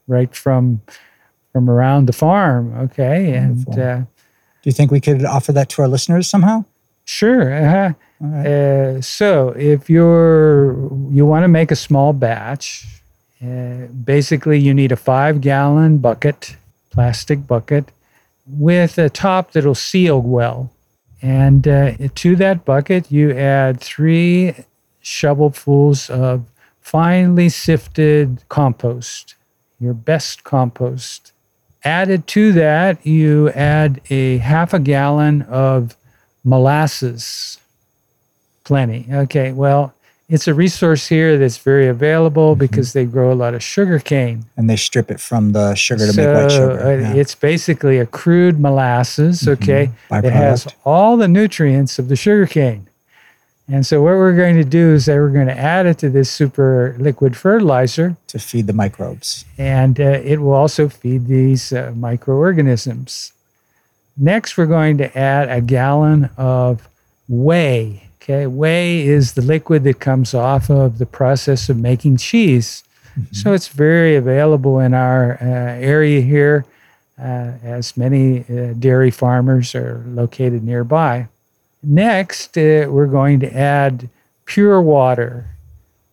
[0.07, 0.83] right from
[1.53, 2.73] from around the farm.
[2.85, 4.07] Okay, and uh, Do
[4.63, 6.65] you think we could offer that to our listeners somehow?
[7.07, 7.53] Sure.
[7.53, 7.93] Uh-huh.
[8.21, 8.47] Right.
[8.47, 10.75] Uh, so if you're
[11.11, 12.87] you want to make a small batch,
[13.45, 16.57] uh, basically you need a five gallon bucket,
[16.91, 17.93] plastic bucket,
[18.47, 20.71] with a top that'll seal well.
[21.23, 24.55] And uh, to that bucket, you add three
[25.03, 26.45] shovelfuls of
[26.81, 29.35] finely sifted compost,
[29.81, 31.33] your best compost.
[31.85, 35.97] Added to that, you add a half a gallon of
[36.45, 37.59] molasses.
[38.65, 39.07] Plenty.
[39.11, 39.95] Okay, well,
[40.29, 44.45] it's a resource here that's very available because they grow a lot of sugar cane.
[44.57, 46.81] And they strip it from the sugar to so make white sugar.
[46.81, 47.15] uh, yeah.
[47.15, 49.91] it's basically a crude molasses, okay?
[50.11, 52.89] It has all the nutrients of the sugar cane.
[53.69, 56.09] And so what we're going to do is that we're going to add it to
[56.09, 59.45] this super liquid fertilizer to feed the microbes.
[59.59, 63.33] and uh, it will also feed these uh, microorganisms.
[64.17, 66.89] Next, we're going to add a gallon of
[67.29, 68.06] whey.
[68.29, 72.83] Okay, whey is the liquid that comes off of the process of making cheese.
[73.31, 76.67] So it's very available in our uh, area here,
[77.19, 81.29] uh, as many uh, dairy farmers are located nearby.
[81.85, 84.11] Next, uh, we're going to add
[84.45, 85.47] pure water.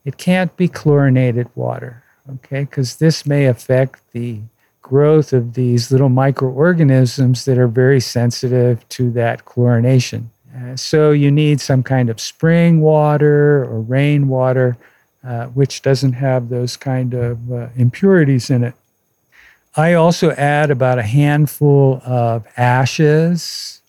[0.05, 2.03] It can't be chlorinated water,
[2.35, 4.39] okay, because this may affect the
[4.83, 10.27] growth of these little microorganisms that are very sensitive to that chlorination.
[10.55, 14.77] Uh, so you need some kind of spring water or rainwater,
[15.23, 18.75] uh, which doesn't have those kind of uh, impurities in it.
[19.75, 23.81] I also add about a handful of ashes,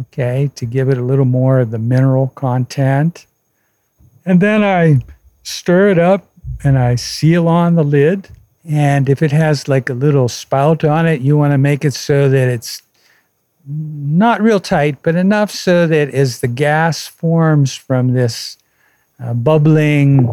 [0.00, 3.26] okay, to give it a little more of the mineral content.
[4.26, 5.00] And then I
[5.44, 6.26] stir it up
[6.64, 8.28] and I seal on the lid.
[8.68, 11.94] And if it has like a little spout on it, you want to make it
[11.94, 12.82] so that it's
[13.66, 18.58] not real tight, but enough so that as the gas forms from this
[19.18, 20.28] uh, bubbling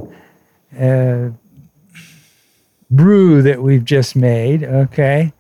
[0.79, 1.29] uh,
[2.89, 5.31] brew that we've just made, okay,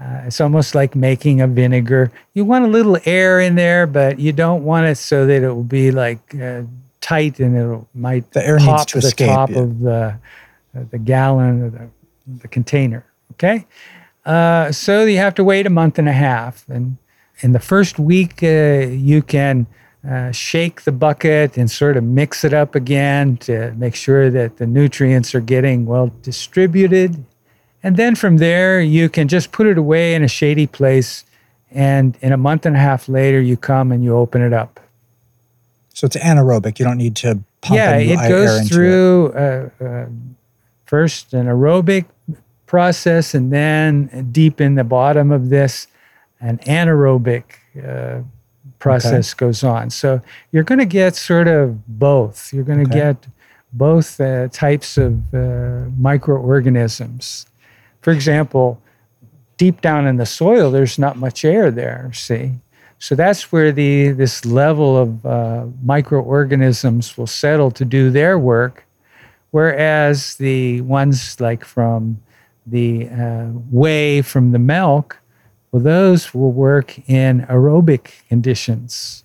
[0.00, 2.10] uh, it's almost like making a vinegar.
[2.34, 5.48] You want a little air in there, but you don't want it so that it
[5.48, 6.62] will be like uh,
[7.00, 9.58] tight and it might The air needs pop to the escape, top yeah.
[9.58, 10.18] of the
[10.76, 11.90] uh, the gallon or the,
[12.42, 13.04] the container.
[13.32, 13.66] Okay,
[14.24, 16.96] uh, so you have to wait a month and a half, and
[17.42, 19.66] in the first week uh, you can
[20.08, 24.56] uh, shake the bucket and sort of mix it up again to make sure that
[24.56, 27.24] the nutrients are getting well distributed.
[27.82, 31.24] And then from there, you can just put it away in a shady place.
[31.70, 34.80] And in a month and a half later, you come and you open it up.
[35.94, 36.78] So it's anaerobic.
[36.78, 40.06] You don't need to pump yeah, it goes through uh, uh,
[40.86, 42.06] first an aerobic
[42.66, 45.86] process, and then deep in the bottom of this,
[46.40, 47.44] an anaerobic
[47.86, 48.22] uh,
[48.78, 49.90] process goes on.
[49.90, 50.20] So
[50.52, 52.52] you're going to get sort of both.
[52.52, 53.00] You're going to Okay.
[53.12, 53.26] get
[53.72, 57.46] both uh, types of uh, microorganisms.
[58.00, 58.80] For example,
[59.58, 62.10] deep down in the soil, there's not much air there.
[62.14, 62.52] See,
[62.98, 68.84] so that's where the this level of uh, microorganisms will settle to do their work,
[69.52, 72.20] whereas the ones like from
[72.66, 75.19] the uh, whey from the milk,
[75.72, 79.24] well, those will work in aerobic conditions.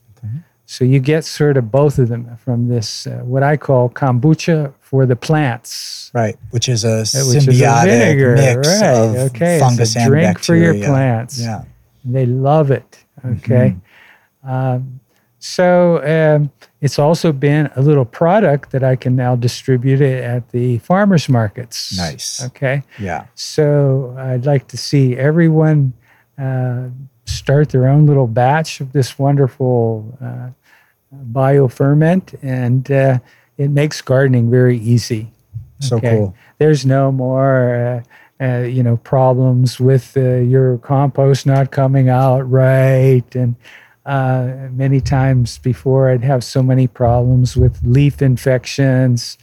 [0.67, 4.73] So you get sort of both of them from this uh, what I call kombucha
[4.81, 6.09] for the plants.
[6.13, 8.89] Right, which is a uh, which is a symbiotic vinegar, mix right?
[8.89, 10.89] of okay, fungus it's a and drink for your bacteria.
[10.89, 11.39] plants.
[11.39, 11.63] Yeah.
[12.03, 13.03] They love it.
[13.23, 13.75] Okay.
[14.43, 14.99] Um,
[15.39, 20.49] so um, it's also been a little product that I can now distribute it at
[20.49, 21.95] the farmers markets.
[21.97, 22.43] Nice.
[22.43, 22.83] Okay.
[22.99, 23.25] Yeah.
[23.35, 25.93] So I'd like to see everyone
[26.37, 26.89] uh,
[27.25, 30.49] start their own little batch of this wonderful uh,
[31.31, 33.19] bioferment and uh,
[33.57, 35.31] it makes gardening very easy.
[35.79, 36.17] So Okay.
[36.17, 36.35] cool.
[36.57, 38.03] There's no more,
[38.39, 43.23] uh, uh, you know, problems with uh, your compost not coming out right.
[43.35, 43.55] And
[44.05, 49.37] uh, many times before, I'd have so many problems with leaf infections.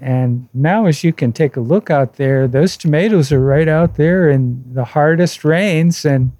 [0.00, 3.94] And now, as you can take a look out there, those tomatoes are right out
[3.96, 6.32] there in the hardest rains, and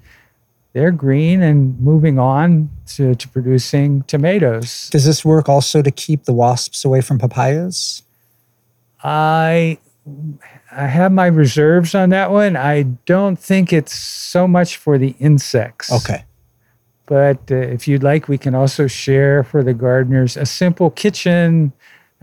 [0.72, 4.88] they're green and moving on to, to producing tomatoes.
[4.90, 8.02] Does this work also to keep the wasps away from papayas?
[9.02, 9.78] I
[10.72, 12.56] I have my reserves on that one.
[12.56, 15.92] I don't think it's so much for the insects.
[15.92, 16.24] Okay.
[17.06, 21.72] But uh, if you'd like, we can also share for the gardeners a simple kitchen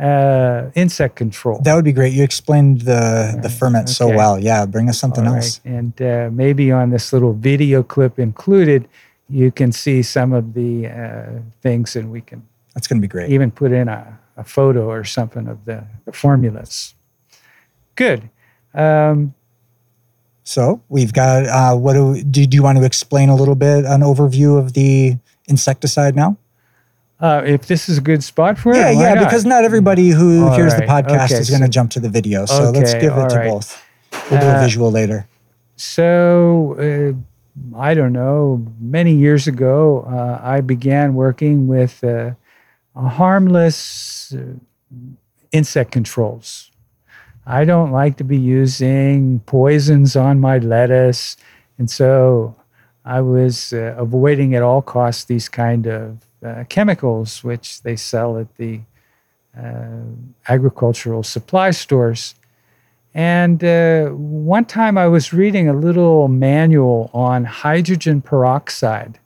[0.02, 1.62] uh, insect control.
[1.64, 2.14] That would be great.
[2.14, 4.40] You explained the the ferment so well.
[4.40, 5.62] Yeah, bring us something All else.
[5.64, 8.88] And uh, maybe on this little video clip included,
[9.30, 12.42] you can see some of the uh, things, and we can
[12.74, 13.30] That's going to be great.
[13.32, 16.96] even put in a, a photo or something of the, the formulas.
[17.96, 18.30] Good.
[18.74, 19.34] Um,
[20.44, 21.46] So we've got.
[21.46, 24.58] Uh, what do, we, do do you want to explain a little bit an overview
[24.58, 26.36] of the insecticide now?
[27.22, 29.14] Uh, if this is a good spot for Yeah, it, yeah.
[29.14, 29.24] not?
[29.26, 32.00] Because not everybody who All hears the podcast okay, is going to so- jump to
[32.00, 32.46] the video.
[32.46, 33.50] So let's give it to right.
[33.50, 33.82] both.
[34.30, 35.28] We'll do a Uh, visual later.
[35.76, 42.32] So, uh, I don't know, many years ago, uh, I began working with uh,
[42.96, 44.40] a harmless uh,
[45.52, 46.72] insect controls.
[47.46, 51.36] I don't like to be using poisons on my lettuce.
[51.78, 52.56] And so
[53.04, 58.38] I was uh, avoiding at all costs these kind of uh, chemicals, which they sell
[58.38, 58.82] at the
[59.58, 60.04] uh,
[60.48, 62.36] agricultural supply stores.
[63.14, 69.20] And uh, one time I was reading a little manual on hydrogen peroxide.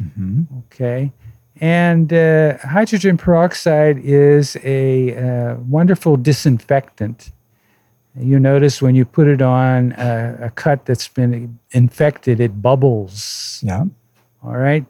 [0.00, 0.46] Mhm.
[0.66, 1.12] Okay.
[1.60, 7.32] And uh, hydrogen peroxide is a uh, wonderful disinfectant.
[8.16, 13.60] You notice when you put it on a, a cut that's been infected, it bubbles.
[13.64, 13.84] Yeah.
[14.44, 14.84] All right.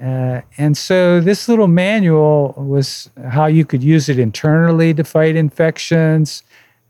[0.00, 5.36] Uh, and so this little manual was how you could use it internally to fight
[5.36, 6.42] infections.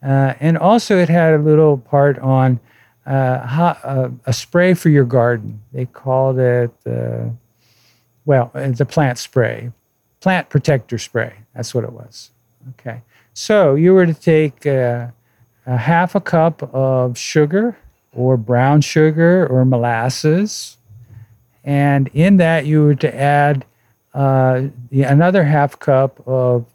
[0.02, 2.60] Uh, and also, it had a little part on
[3.06, 5.62] uh, how, uh, a spray for your garden.
[5.72, 7.28] They called it, uh,
[8.24, 9.70] well, the plant spray,
[10.20, 11.34] plant protector spray.
[11.54, 12.30] That's what it was.
[12.70, 13.02] Okay.
[13.34, 15.12] So you were to take a
[15.66, 17.76] half a cup of sugar
[18.12, 20.78] or brown sugar or molasses.
[21.64, 23.64] And in that, you were to add
[24.12, 26.66] uh, the, another half cup of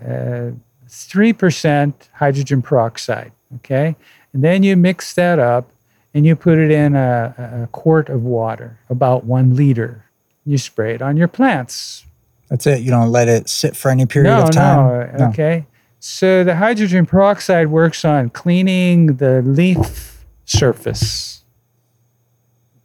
[0.00, 0.52] uh,
[0.88, 3.32] 3% hydrogen peroxide.
[3.56, 3.96] Okay.
[4.32, 5.70] And then you mix that up
[6.14, 10.04] and you put it in a, a quart of water, about one liter.
[10.44, 12.04] You spray it on your plants.
[12.48, 12.82] That's it.
[12.82, 15.16] You don't let it sit for any period no, of time.
[15.16, 15.66] No, okay.
[16.00, 21.44] So the hydrogen peroxide works on cleaning the leaf surface.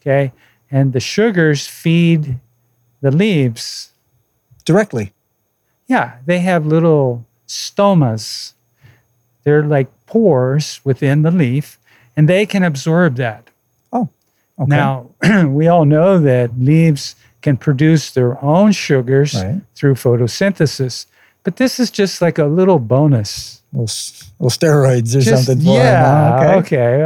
[0.02, 0.34] Okay.
[0.76, 2.38] And the sugars feed
[3.00, 3.92] the leaves.
[4.66, 5.14] Directly.
[5.88, 8.54] Yeah, they have little stomas.
[9.44, 11.80] They're like pores within the leaf,
[12.18, 13.50] and they can absorb that.
[13.94, 14.10] Oh,
[14.60, 14.68] okay.
[14.68, 15.12] Now,
[15.48, 19.62] we all know that leaves can produce their own sugars Right.
[19.76, 21.06] through photosynthesis,
[21.44, 23.62] but this is just like a little bonus.
[23.72, 23.94] little,
[24.40, 26.58] little steroids or Just- something yeah, huh?
[26.58, 27.04] okay.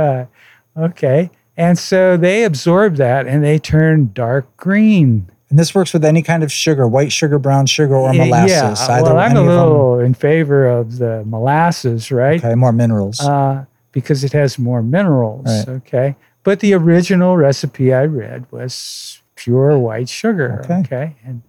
[0.77, 1.29] uh, okay.
[1.59, 5.29] And so they absorb that and they turn dark green.
[5.49, 8.51] And this works with any kind of sugar, white sugar, brown sugar, or molasses.
[8.87, 12.39] Yeah, Either well, I'm a little in favor of the molasses, right?
[12.43, 13.19] Okay, more minerals.
[13.19, 15.45] uh, because it has more minerals.
[15.47, 15.67] Right.
[15.77, 16.15] Okay.
[16.43, 20.61] But the original recipe I read was pure white sugar.
[20.63, 20.79] Okay.
[20.79, 21.15] Okay.
[21.25, 21.41] And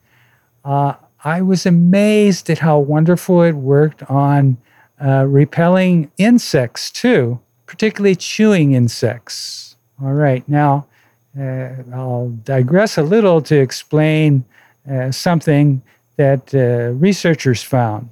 [0.64, 4.56] uh, I was amazed at how wonderful it worked on
[5.00, 9.69] uh, repelling insects too, particularly chewing insects.
[10.02, 10.46] All right.
[10.48, 10.86] Now,
[11.38, 14.44] uh, I'll digress a little to explain
[14.90, 15.82] uh, something
[16.16, 18.10] that uh, researchers found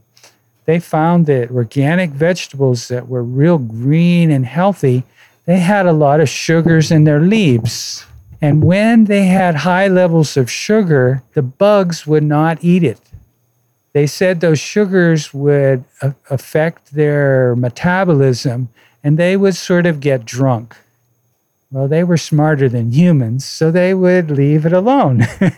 [0.68, 5.02] they found that organic vegetables that were real green and healthy,
[5.46, 8.04] they had a lot of sugars in their leaves.
[8.42, 13.00] And when they had high levels of sugar, the bugs would not eat it.
[13.94, 18.68] They said those sugars would a- affect their metabolism
[19.02, 20.76] and they would sort of get drunk.
[21.70, 25.26] Well, they were smarter than humans, so they would leave it alone.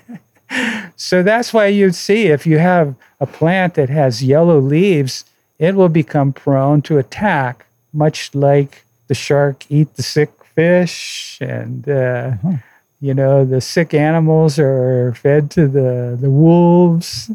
[0.97, 5.25] So that's why you'd see if you have a plant that has yellow leaves,
[5.59, 11.89] it will become prone to attack, much like the shark eat the sick fish, and
[11.89, 12.63] uh, Mhm.
[13.01, 17.31] you know the sick animals are fed to the the wolves.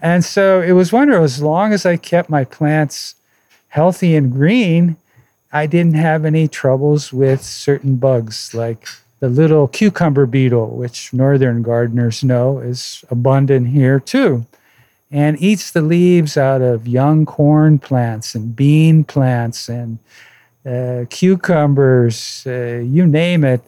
[0.00, 1.24] And so it was wonderful.
[1.24, 3.16] As long as I kept my plants
[3.68, 4.96] healthy and green,
[5.56, 8.86] I didn't have any troubles with certain bugs like
[9.20, 14.44] the little cucumber beetle, which northern gardeners know is abundant here too,
[15.10, 19.98] and eats the leaves out of young corn plants and bean plants and
[20.66, 23.62] uh, cucumbers, uh, you name it.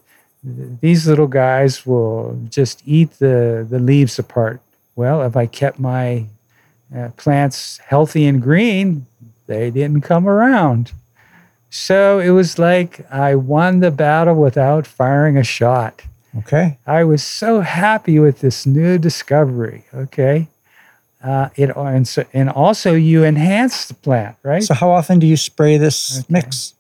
[0.82, 4.60] These little guys will just eat the, the leaves apart.
[4.94, 6.26] Well, if I kept my
[6.94, 9.06] uh, plants healthy and green,
[9.46, 10.92] they didn't come around.
[11.70, 16.02] So it was like I won the battle without firing a shot.
[16.38, 16.78] Okay.
[16.86, 19.84] I was so happy with this new discovery.
[19.94, 20.48] Okay.
[21.22, 24.62] Uh, it and, so, and also you enhance the plant, right?
[24.62, 26.26] So how often do you spray this Okay.
[26.28, 26.74] mix?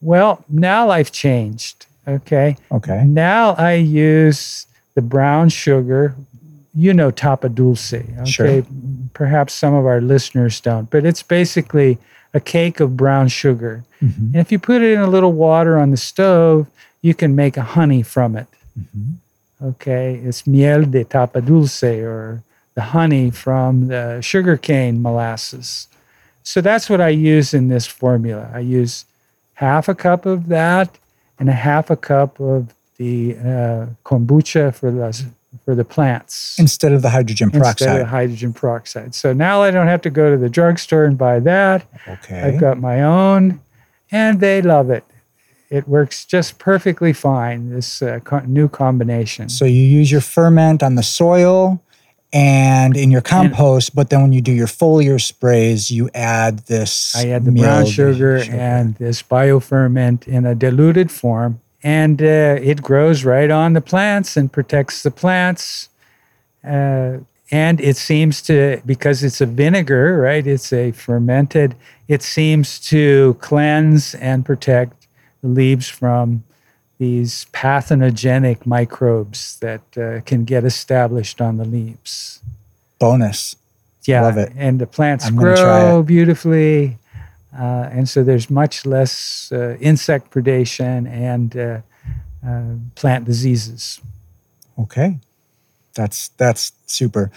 [0.00, 1.86] well, now life changed.
[2.06, 2.56] Okay.
[2.70, 3.04] Okay.
[3.04, 6.14] Now I use the brown sugar.
[6.74, 7.92] You know Tapa Dulce.
[7.94, 8.24] Okay.
[8.24, 8.62] Sure.
[9.14, 11.98] Perhaps some of our listeners don't, but it's basically
[12.34, 13.84] a cake of brown sugar.
[14.02, 14.32] Mhm.
[14.32, 16.66] And if you put it in a little water on the stove,
[17.02, 18.46] you can make a honey from it.
[18.78, 19.14] Mhm.
[19.62, 20.20] Okay.
[20.24, 22.42] It's miel de tapa dulce or
[22.74, 25.88] the honey from the sugarcane molasses.
[26.42, 28.50] So that's what I use in this formula.
[28.52, 29.04] I use
[29.54, 30.98] half a cup of that
[31.38, 35.24] and a half a cup of the uh, kombucha for the
[35.64, 37.88] for the plants Instead of the hydrogen peroxide.
[37.88, 39.14] instead of hydrogen peroxide.
[39.14, 41.86] So now I don't have to go to the drugstore and buy that.
[42.08, 42.40] okay.
[42.42, 43.60] I've got my own,
[44.10, 45.04] and they love it.
[45.70, 47.70] It works just perfectly fine.
[47.70, 49.48] This uh, co- new combination.
[49.48, 51.82] So you use your ferment on the soil
[52.34, 57.14] and in your compost, but then when you do your foliar sprays, you add this.
[57.16, 62.58] I add the brown milled sugar, and this bioferment in a diluted form, and uh,
[62.62, 65.88] it grows right on the plants and protects the plants.
[66.64, 67.18] Uh,
[67.50, 70.46] and it seems to, because it's a vinegar, right?
[70.46, 71.74] It's a fermented,
[72.08, 75.06] it seems to cleanse and protect
[75.42, 76.44] the leaves from
[76.98, 82.40] these pathogenic microbes that uh, can get established on the leaves.
[82.98, 83.56] bonus.
[84.04, 84.52] Yeah, Love it.
[84.56, 86.98] and the plants I'm grow beautifully,
[87.56, 91.80] uh, and so there's much less uh, insect predation and uh,
[92.46, 94.00] uh, plant diseases.
[94.78, 95.18] Okay.
[95.94, 97.30] That's that's super.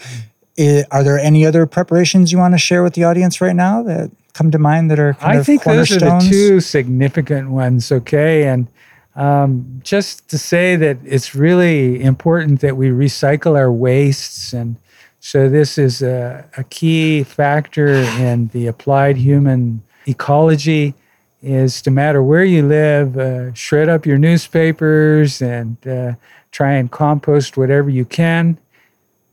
[0.90, 4.10] Are there any other preparations you want to share with the audience right now that
[4.36, 7.90] come to mind that are kind I think those are the two significant ones.
[7.90, 8.68] Okay, and
[9.14, 14.76] um, just to say that it's really important that we recycle our wastes, and
[15.20, 20.94] so this is a, a key factor in the applied human ecology.
[21.42, 26.14] Is no matter where you live, uh, shred up your newspapers and uh,
[26.50, 28.58] try and compost whatever you can.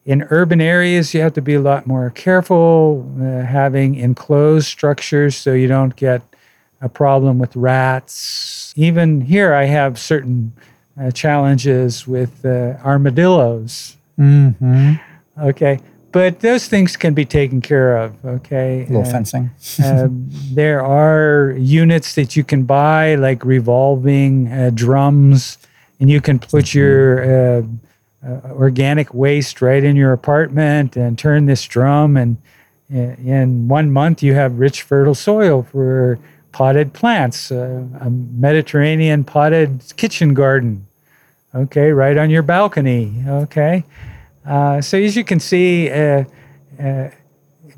[0.05, 5.35] In urban areas, you have to be a lot more careful uh, having enclosed structures
[5.35, 6.21] so you don't get
[6.81, 8.73] a problem with rats.
[8.75, 10.51] Even here, I have certain
[10.99, 13.95] uh, challenges with uh, armadillos.
[14.19, 14.99] Mhm.
[15.41, 15.79] Okay.
[16.13, 18.23] But those things can be taken care of.
[18.23, 18.85] Okay.
[18.87, 19.49] A little Uh, fencing.
[19.83, 25.57] um, there are units that you can buy, like revolving uh, drums,
[25.99, 27.63] and you can put your uh,
[28.25, 32.15] uh, organic waste right in your apartment and turn this drum.
[32.15, 32.37] And
[32.89, 36.19] in one month, you have rich, fertile soil for
[36.51, 40.85] potted plants, uh, a Mediterranean potted kitchen garden.
[41.55, 43.23] Okay, right on your balcony.
[43.27, 43.83] Okay.
[44.45, 46.23] Uh, so as you can see, uh,
[46.81, 47.09] uh,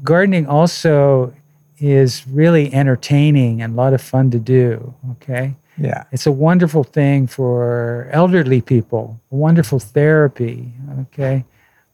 [0.03, 1.33] gardening also
[1.79, 4.93] is really entertaining and a lot of fun to do.
[5.11, 5.55] Okay.
[5.77, 6.05] Yeah.
[6.11, 10.71] It's a wonderful thing for elderly people, wonderful therapy.
[11.01, 11.43] Okay.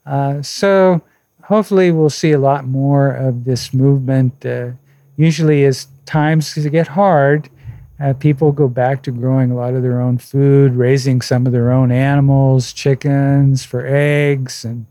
[0.06, 1.02] Uh, so
[1.44, 4.46] hopefully we'll see a lot more of this movement.
[4.46, 4.72] Uh,
[5.18, 7.50] usually, as times get hard,
[8.02, 11.52] uh, people go back to growing a lot of their own food, raising some of
[11.52, 14.86] their own animals, chickens for eggs, and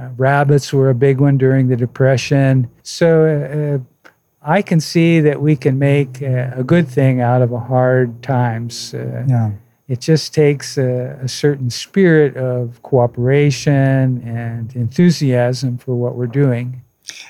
[0.00, 2.68] uh, rabbits were a big one during the Depression.
[2.82, 4.06] So uh,
[4.42, 8.22] I can see that we can make uh, a good thing out of a hard
[8.22, 8.94] times.
[8.94, 9.50] Uh, Yeah.
[9.88, 16.82] it just takes a, a certain spirit of cooperation and enthusiasm for what we're doing.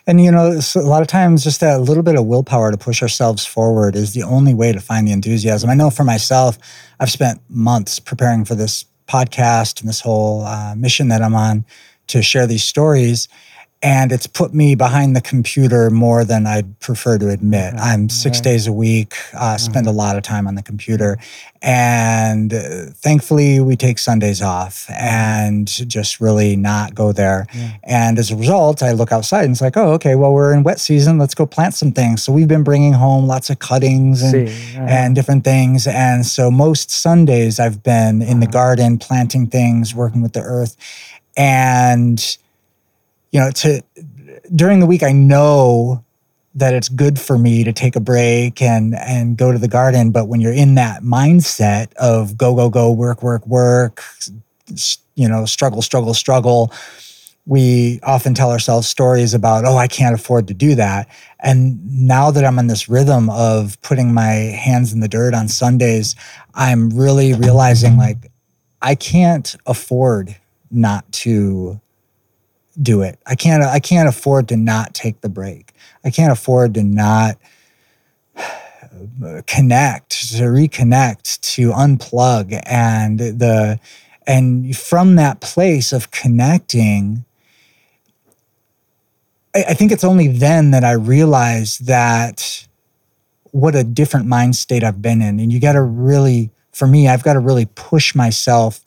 [0.06, 3.02] And you know, a lot of times, just that little bit of willpower to push
[3.02, 5.68] ourselves forward is the only way to find the enthusiasm.
[5.68, 6.58] I know for myself,
[7.00, 11.64] I've spent months preparing for this podcast and this whole uh, mission that I'm on
[12.08, 13.28] to share these stories.
[13.86, 17.74] And it's put me behind the computer more than I'd prefer to admit.
[17.78, 21.18] I'm six days a week, uh, spend a lot of time on the computer,
[21.62, 27.46] and uh, thankfully we take Sundays off and just really not go there.
[27.54, 27.76] Yeah.
[27.84, 30.62] And as a result, I look outside and it's like, oh, okay, well we're in
[30.62, 32.22] wet season, let's go plant some things.
[32.22, 35.86] So we've been bringing home lots of cuttings and See, and different things.
[35.86, 38.52] And so most Sundays I've been in the Uh-huh.
[38.52, 40.76] garden planting things, working with the earth.
[41.36, 42.18] And
[43.36, 43.82] you know, to
[44.54, 46.02] during the week I know
[46.54, 50.10] that it's good for me to take a break and and go to the garden,
[50.10, 54.02] but when you're in that mindset of go go go work work work,
[55.16, 56.72] you know, struggle struggle struggle,
[57.44, 61.06] we often tell ourselves stories about, oh, I can't afford to do that.
[61.40, 64.32] And now that I'm in this rhythm of putting my
[64.64, 66.16] hands in the dirt on Sundays,
[66.54, 68.32] I'm really realizing like
[68.80, 70.36] I can't afford
[70.70, 71.82] not to
[72.80, 73.18] do it.
[73.26, 75.72] I can't I can't afford to not take the break.
[76.04, 77.38] I can't afford to not
[79.46, 83.80] connect, to reconnect, to unplug and the
[84.26, 87.24] and from that place of connecting
[89.56, 92.66] I, I think it's only then that I realize that
[93.52, 95.40] what a different mind state I've been in.
[95.40, 98.84] And you got to really, for me, I've got to really push myself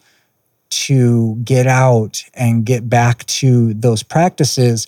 [0.69, 4.87] to get out and get back to those practices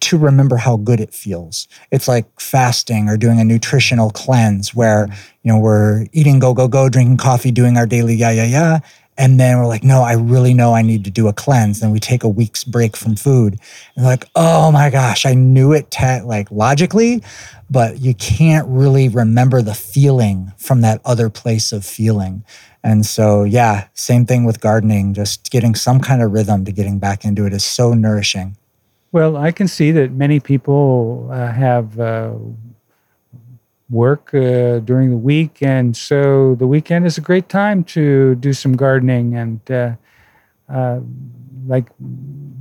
[0.00, 1.68] to remember how good it feels.
[1.92, 5.20] It's like fasting or doing a nutritional cleanse where, mm-hmm.
[5.44, 8.78] you know, we're eating go, go, go, drinking coffee, doing our daily yeah, yeah, yeah.
[9.18, 11.80] And then we're like, no, I really know I need to do a cleanse.
[11.80, 13.60] Then we take a week's break from food.
[13.94, 17.22] And like, oh my gosh, I knew it te- like logically,
[17.70, 22.42] but you can't really remember the feeling from that other place of feeling.
[22.84, 26.98] And so, yeah, same thing with gardening, just getting some kind of rhythm to getting
[26.98, 28.56] back into it is so nourishing.
[29.12, 32.32] Well, I can see that many people uh, have uh,
[33.90, 38.52] work uh, during the week, and so the weekend is a great time to do
[38.52, 39.36] some gardening.
[39.36, 39.92] And uh,
[40.68, 41.00] uh,
[41.66, 41.90] like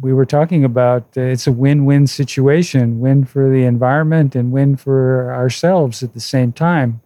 [0.01, 4.75] we were talking about, uh, it's a win-win situation: win for the environment and win
[4.75, 7.01] for ourselves at the same time.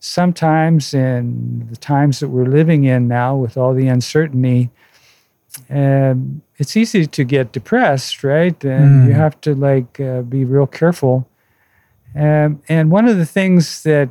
[0.00, 4.70] Sometimes, in the times that we're living in now, with all the uncertainty,
[5.68, 8.64] um, it's easy to get depressed, right?
[8.64, 9.16] And you Mm.
[9.16, 11.28] have to like uh, be real careful.
[12.14, 14.08] Um, and one of the things that,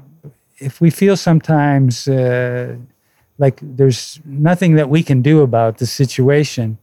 [0.60, 2.76] if we feel sometimes uh,
[3.38, 6.78] like there's nothing that we can do about the situation,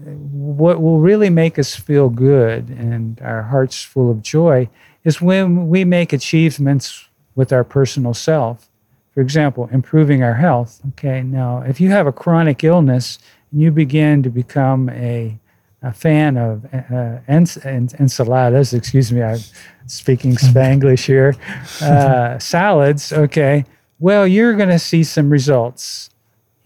[0.00, 4.68] uh, what will really make us feel good and our hearts full of joy
[5.04, 7.07] is when we make achievements
[7.38, 8.68] with our personal self.
[9.14, 10.80] For example, improving our health.
[10.88, 13.18] Okay, now if you have a chronic illness
[13.52, 15.38] and you begin to become a,
[15.82, 19.38] a fan of uh, ens- en- ensaladas, excuse me, I'm
[19.86, 21.36] speaking Spanglish here,
[21.80, 23.64] uh, salads, okay,
[24.00, 26.10] well, you're going to see some results.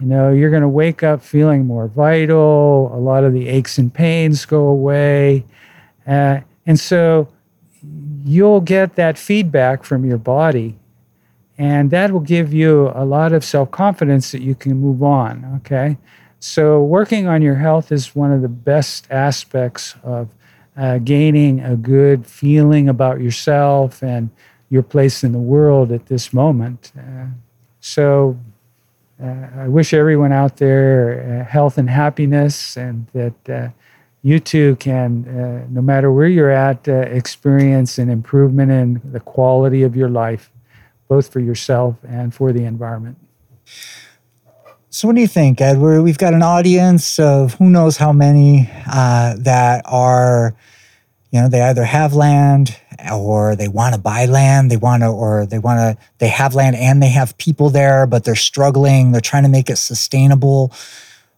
[0.00, 3.76] You know, you're going to wake up feeling more vital, a lot of the aches
[3.78, 5.44] and pains go away.
[6.06, 7.28] Uh, and so
[8.24, 10.76] you'll get that feedback from your body
[11.58, 15.98] and that will give you a lot of self-confidence that you can move on okay?
[16.40, 20.28] So working on your health is one of the best aspects of
[20.76, 24.30] uh, gaining a good feeling about yourself and
[24.68, 26.92] your place in the world at this moment.
[26.98, 27.26] Uh,
[27.80, 28.38] so
[29.22, 33.68] uh, i wish everyone out there uh, health and happiness and that uh,
[34.22, 39.20] you too can, uh, no matter where you're at, uh, experience an improvement in the
[39.20, 40.50] quality of your life,
[41.08, 43.18] both for yourself and for the environment.
[44.90, 46.02] So, what do you think, Edward?
[46.02, 50.54] We've got an audience of who knows how many uh, that are,
[51.30, 52.76] you know, they either have land
[53.12, 54.70] or they want to buy land.
[54.70, 58.06] They want to, or they want to, they have land and they have people there,
[58.06, 59.12] but they're struggling.
[59.12, 60.72] They're trying to make it sustainable.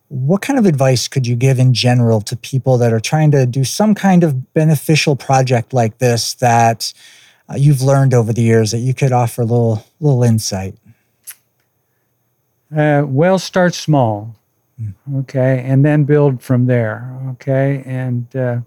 [0.09, 3.47] What kind of advice could you give in general to people that are trying to
[3.47, 6.93] do some kind of beneficial project like this that
[7.49, 10.77] uh, you've learned over the years that you could offer a little, little insight?
[12.75, 14.35] Uh, well, start small,
[15.17, 17.83] okay, and then build from there, okay.
[17.87, 18.61] And uh,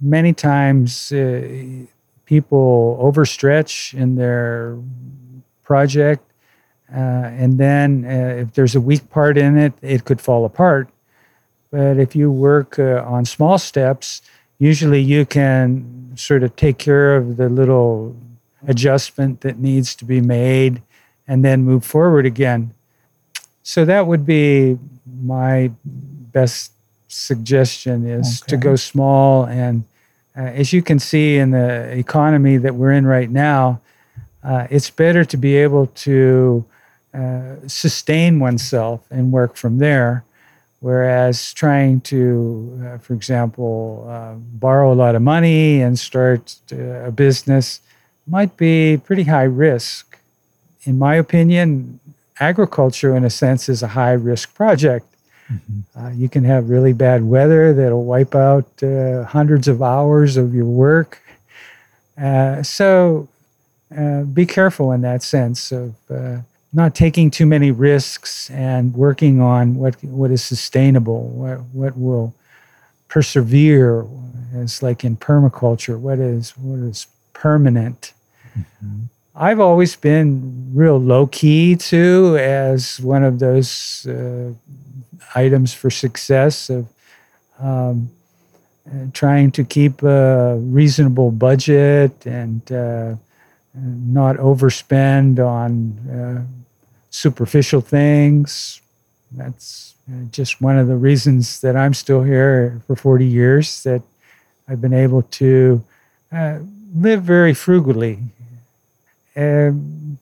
[0.00, 1.86] many times uh,
[2.26, 4.78] people overstretch in their
[5.64, 6.31] project,
[6.94, 10.88] and then uh, if there's a weak part in it, it could fall apart.
[11.70, 14.20] But if you work uh, on small steps,
[14.58, 18.14] usually you can sort of take care of the little
[18.68, 20.82] adjustment that needs to be made
[21.26, 22.74] and then move forward again.
[23.62, 24.78] So that would be
[25.22, 26.72] my best
[27.08, 29.44] suggestion is to go small.
[29.46, 29.84] And
[30.36, 33.80] uh, as you can see in the economy that we're in right now,
[34.42, 36.64] uh, it's better to be able to
[37.14, 40.24] uh, sustain oneself and work from there.
[40.80, 47.06] Whereas trying to, uh, for example, uh, borrow a lot of money and start uh,
[47.06, 47.80] a business
[48.26, 50.18] might be pretty high risk.
[50.84, 52.00] In my opinion,
[52.40, 55.06] agriculture, in a sense, is a high risk project.
[55.94, 60.54] Uh, you can have really bad weather that'll wipe out uh, hundreds of hours of
[60.54, 61.20] your work.
[62.20, 63.28] Uh, so
[63.96, 66.38] uh, be careful in that sense of uh,
[66.72, 72.34] not taking too many risks and working on what what is sustainable, what what will
[73.08, 74.06] persevere.
[74.54, 78.12] As like in permaculture, what is what is permanent.
[79.34, 84.52] I've always been real low key too, as one of those uh,
[85.34, 86.86] items for success of
[87.58, 88.10] um,
[88.86, 93.14] uh, trying to keep a reasonable budget and uh,
[93.74, 96.61] not overspend on uh,
[97.12, 98.80] superficial things.
[99.30, 99.94] That's
[100.32, 104.02] just one of the reasons that I'm still here for 40 years, that
[104.66, 105.84] I've been able to
[106.32, 106.58] uh,
[106.94, 108.18] live very frugally.
[109.36, 110.18] Um,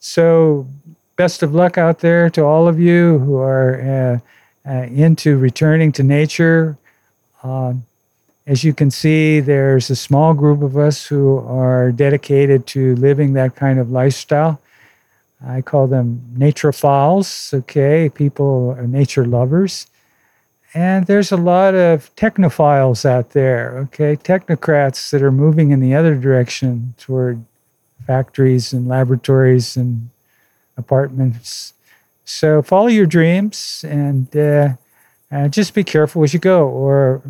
[0.00, 0.68] so,
[1.16, 4.20] best of luck out there to all of you who are
[4.66, 6.76] uh, uh, into returning to nature.
[7.42, 7.86] Um,
[8.46, 13.32] as you can see, there's a small group of us who are dedicated to living
[13.32, 14.60] that kind of lifestyle.
[15.44, 19.86] I call them naturophiles, okay, people, are nature lovers.
[20.74, 25.94] And there's a lot of technophiles out there, okay, technocrats that are moving in the
[25.94, 27.44] other direction toward
[28.06, 30.10] factories and laboratories and
[30.76, 31.74] apartments.
[32.24, 34.70] So follow your dreams and uh,
[35.30, 37.22] uh, just be careful as you go, or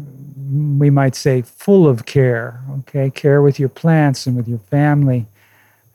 [0.78, 3.10] we might say full of care, okay?
[3.10, 5.26] Care with your plants and with your family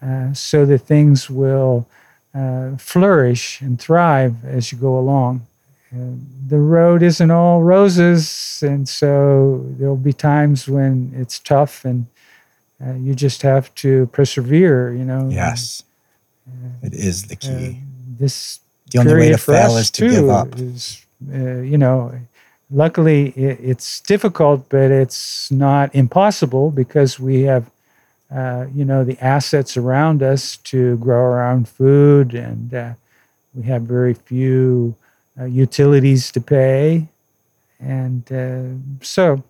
[0.01, 1.87] uh, so that things will
[2.33, 5.45] uh, flourish and thrive as you go along.
[5.93, 6.15] Uh,
[6.47, 12.05] the road isn't all roses, and so there'll be times when it's tough and
[12.85, 15.27] uh, you just have to persevere, you know.
[15.29, 15.83] Yes.
[16.81, 17.79] It is the Uh, key.
[18.19, 18.59] this
[18.91, 20.57] the only way to for fail is to give up.
[20.59, 22.11] Is, uh, you know,
[22.71, 27.63] luckily it, it's difficult, but it's not impossible because we have,
[28.33, 32.93] uh, you know, the assets around us to grow our own food, and uh,
[33.53, 34.95] we have very few
[35.39, 37.07] uh, utilities to pay,
[37.79, 39.43] and uh, so.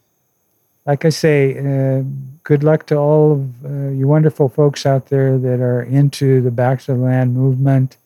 [0.84, 2.04] Like I say, uh,
[2.44, 6.50] good luck to all of uh, you wonderful folks out there that are into the
[6.50, 7.98] Back to the Land movement.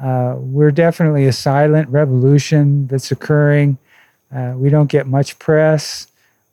[0.00, 3.76] We're definitely a silent revolution that's occurring.
[4.32, 6.06] We don't get much press.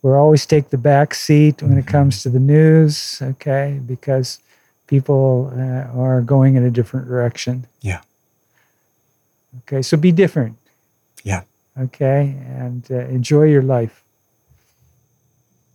[0.03, 4.39] We're always take the back seat when it comes to the news, okay, because
[4.85, 7.65] people uh, are going in a different direction.
[7.81, 8.01] Yeah.
[9.59, 10.57] Okay, so be different.
[11.23, 11.43] Yeah.
[11.79, 14.03] Okay, and uh, enjoy your life.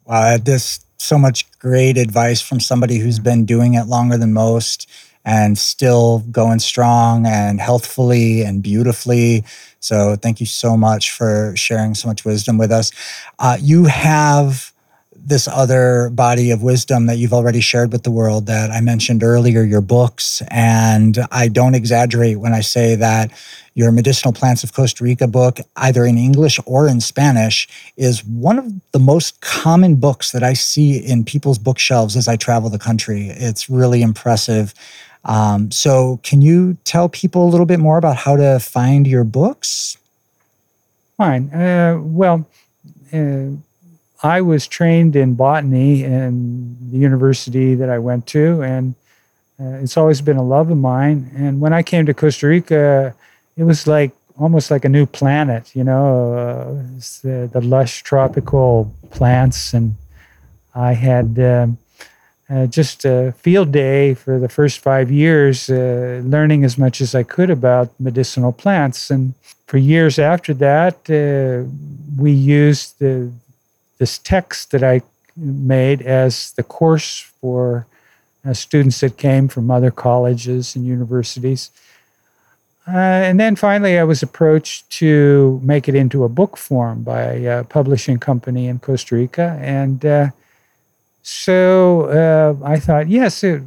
[0.05, 4.87] Wow, this so much great advice from somebody who's been doing it longer than most
[5.25, 9.45] and still going strong and healthfully and beautifully.
[9.81, 12.93] So, thank you so much for sharing so much wisdom with us.
[13.39, 14.73] Uh, you have
[15.29, 19.23] this other body of wisdom that you've already shared with the world that I mentioned
[19.23, 20.43] earlier, your books.
[20.49, 23.31] And I don't exaggerate when I say that
[23.75, 28.59] your Medicinal Plants of Costa Rica book, either in English or in Spanish, is one
[28.59, 32.79] of the most common books that I see in people's bookshelves as I travel the
[32.79, 33.29] country.
[33.29, 34.75] It's really impressive.
[35.29, 39.25] Um, so, can you tell people a little bit more about how to find your
[39.25, 39.99] books?
[41.19, 41.53] Fine.
[41.53, 42.49] Uh, well,
[43.13, 43.49] uh,
[44.23, 48.95] I was trained in botany in the university that I went to, and
[49.61, 51.31] uh, it's always been a love of mine.
[51.37, 53.15] And when I came to Costa Rica,
[53.57, 56.65] it was like almost like a new planet, you know, uh,
[57.23, 59.75] the, the lush tropical plants.
[59.75, 59.97] And
[60.75, 61.79] I had um,
[62.51, 67.15] uh, just a field day for the first five years, uh, learning as much as
[67.15, 69.11] I could about medicinal plants.
[69.11, 69.35] And
[69.67, 71.69] for years after that, uh,
[72.17, 73.31] we used the,
[73.99, 75.03] this text that I
[75.37, 77.87] made as the course for
[78.45, 81.71] uh, students that came from other colleges and universities.
[82.87, 87.23] Uh, and then finally, I was approached to make it into a book form by
[87.23, 89.59] a publishing company in Costa Rica.
[89.61, 90.31] And uh,
[91.29, 93.63] so uh, I thought, yes, it,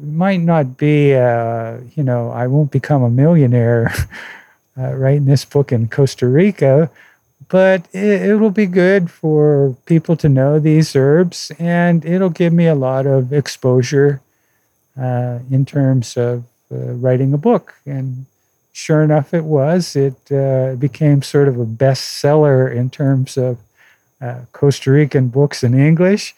[0.00, 3.92] might not be, uh, you know, I won't become a millionaire
[4.78, 6.88] uh, writing this book in Costa Rica,
[7.48, 12.52] but it, it will be good for people to know these herbs, and it'll give
[12.52, 14.20] me a lot of exposure
[14.96, 17.74] uh, in terms of uh, writing a book.
[17.86, 18.26] And
[18.70, 19.96] sure enough, it was.
[19.96, 23.58] It uh, became sort of a bestseller in terms of
[24.20, 26.34] uh, Costa Rican books in English.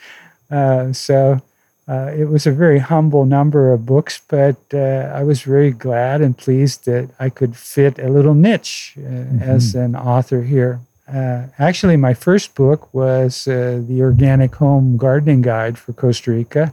[0.53, 1.41] Uh, so
[1.89, 6.21] uh, it was a very humble number of books, but uh, I was very glad
[6.21, 9.43] and pleased that I could fit a little niche uh, mm-hmm.
[9.43, 10.81] as an author here.
[11.13, 16.73] Uh, actually, my first book was uh, the Organic Home Gardening Guide for Costa Rica.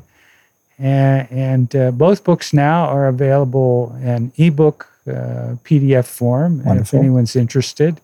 [0.78, 1.28] And,
[1.74, 6.62] and both books now are available in ebook PDF form.
[6.66, 8.00] And if anyone's interested,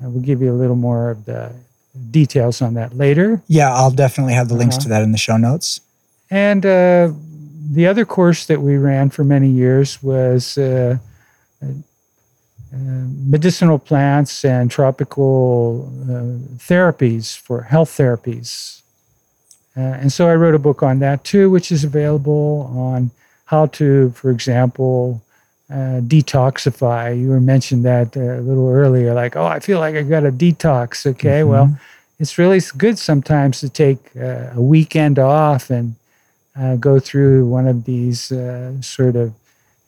[0.00, 1.52] we'll give you a little more of the
[2.10, 3.42] details on that later.
[3.48, 4.82] Yeah, I'll definitely have the links uh-huh.
[4.84, 5.80] to that in the show notes.
[6.30, 7.12] And uh,
[7.70, 10.98] the other course that we ran for many years was uh,
[11.62, 11.66] uh,
[12.72, 18.80] medicinal plants and tropical uh, therapies for health therapies.
[19.76, 23.10] Uh, and so I wrote a book on that too, which is available on
[23.46, 25.22] how to, for example,
[25.72, 27.18] uh, detoxify.
[27.18, 30.30] You were mentioned that a little earlier, like, oh, I feel like I got a
[30.30, 31.06] detox.
[31.06, 31.50] Okay, mm-hmm.
[31.50, 31.78] well,
[32.18, 35.94] it's really good sometimes to take a weekend off and
[36.58, 39.34] uh, go through one of these uh, sort of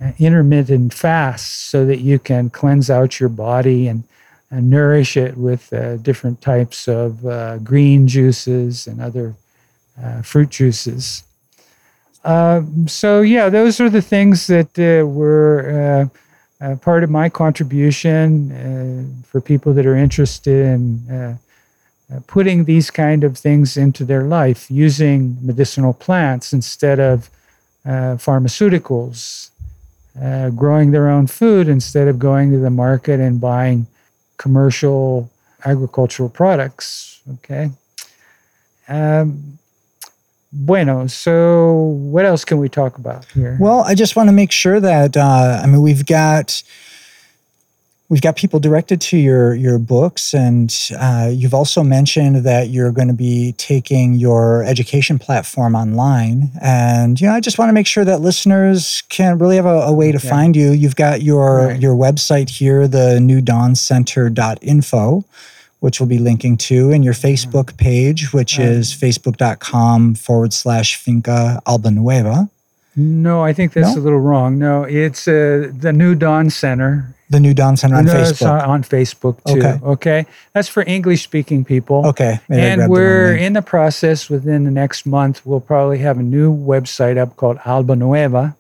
[0.01, 4.05] uh, intermittent fasts so that you can cleanse out your body and,
[4.51, 9.35] and nourish it with uh, different types of uh, green juices and other
[10.03, 11.23] uh, fruit juices.
[12.25, 16.11] Um, so, yeah, those are the things that were
[16.81, 21.37] part of my contribution for people that are interested in
[22.13, 27.31] uh, putting these kind of things into their life using medicinal plants instead of
[27.87, 29.51] uh, pharmaceuticals,
[30.23, 33.87] uh, growing their own food instead of going to the market and buying
[34.37, 35.31] commercial
[35.65, 37.21] agricultural products.
[37.35, 37.71] Okay.
[38.87, 39.59] Um,
[40.55, 43.59] bueno, so what else can we talk about here?
[43.61, 46.63] Well, I just want to make sure that, uh, I mean, we've got
[48.09, 52.93] we've got people directed to your your books and uh, you've also mentioned that you're
[52.93, 57.73] going to be taking your education platform online and you know i just want to
[57.73, 60.29] make sure that listeners can really have a, a way to okay.
[60.29, 61.81] find you you've got your right.
[61.81, 65.25] your website here the new dawn center.info
[65.85, 67.29] which we'll be linking to and your mm-hmm.
[67.29, 71.91] facebook page which um, is facebook.com forward slash finca alba
[72.97, 74.01] no, I think that's no?
[74.01, 74.57] a little wrong.
[74.57, 78.69] No, it's uh, the New Dawn Center the New Dawn Center on Facebook.
[78.69, 79.59] On Facebook too.
[79.59, 79.81] Okay.
[79.85, 80.27] okay.
[80.53, 82.07] That's for English speaking people.
[82.07, 82.39] Okay.
[82.49, 85.45] Maybe and we're in the process within the next month.
[85.45, 88.57] We'll probably have a new website up called Alba Nueva.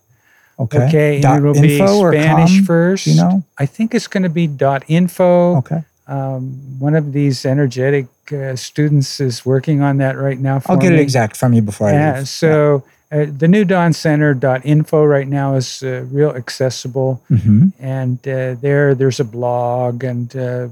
[0.59, 0.89] Okay.
[0.89, 1.21] Okay.
[1.21, 3.07] Dot and it'll be Spanish first.
[3.07, 3.45] You know?
[3.59, 5.57] I think it's going to be dot info.
[5.59, 5.85] Okay.
[6.07, 10.61] Um, one of these energetic uh, students is working on that right now.
[10.67, 10.99] I'll get me.
[10.99, 12.29] it exact from you before yeah, I leave.
[12.29, 12.83] So.
[12.85, 17.69] Yeah uh, the new Dawn Center.info right now is uh, real accessible, mm-hmm.
[17.79, 20.69] and uh, there there's a blog and uh,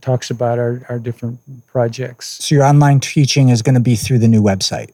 [0.00, 2.44] talks about our, our different projects.
[2.44, 4.90] So your online teaching is going to be through the new website.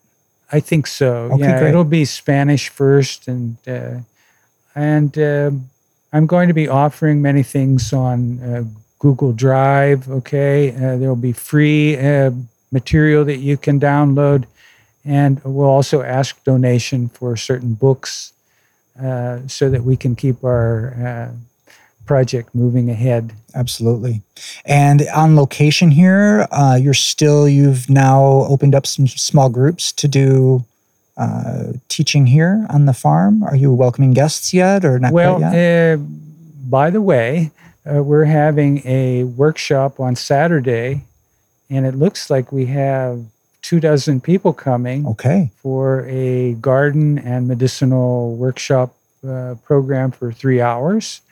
[0.52, 1.30] I think so.
[1.32, 1.70] Okay, yeah, great.
[1.70, 4.00] it'll be Spanish first, and uh,
[4.74, 5.70] and um,
[6.12, 8.64] I'm going to be offering many things on uh,
[9.04, 10.00] Google Drive.
[10.08, 11.96] Okay, there will be free
[12.72, 14.46] material that you can download
[15.04, 18.32] and we'll also ask donation for certain books
[19.00, 21.72] uh, so that we can keep our uh,
[22.06, 23.32] project moving ahead.
[23.54, 24.22] Absolutely.
[24.64, 30.08] And on location here, uh, you're still, you've now opened up some small groups to
[30.08, 30.64] do
[31.16, 33.42] uh, teaching here on the farm.
[33.42, 35.94] Are you welcoming guests yet or not well, yet?
[35.94, 37.50] Uh, by the way,
[37.90, 41.04] uh, we're having a workshop on Saturday,
[41.68, 43.24] and it looks like we have
[43.62, 45.50] two dozen people coming okay.
[45.56, 48.94] for a garden and medicinal workshop
[49.26, 51.22] uh, program for three hours.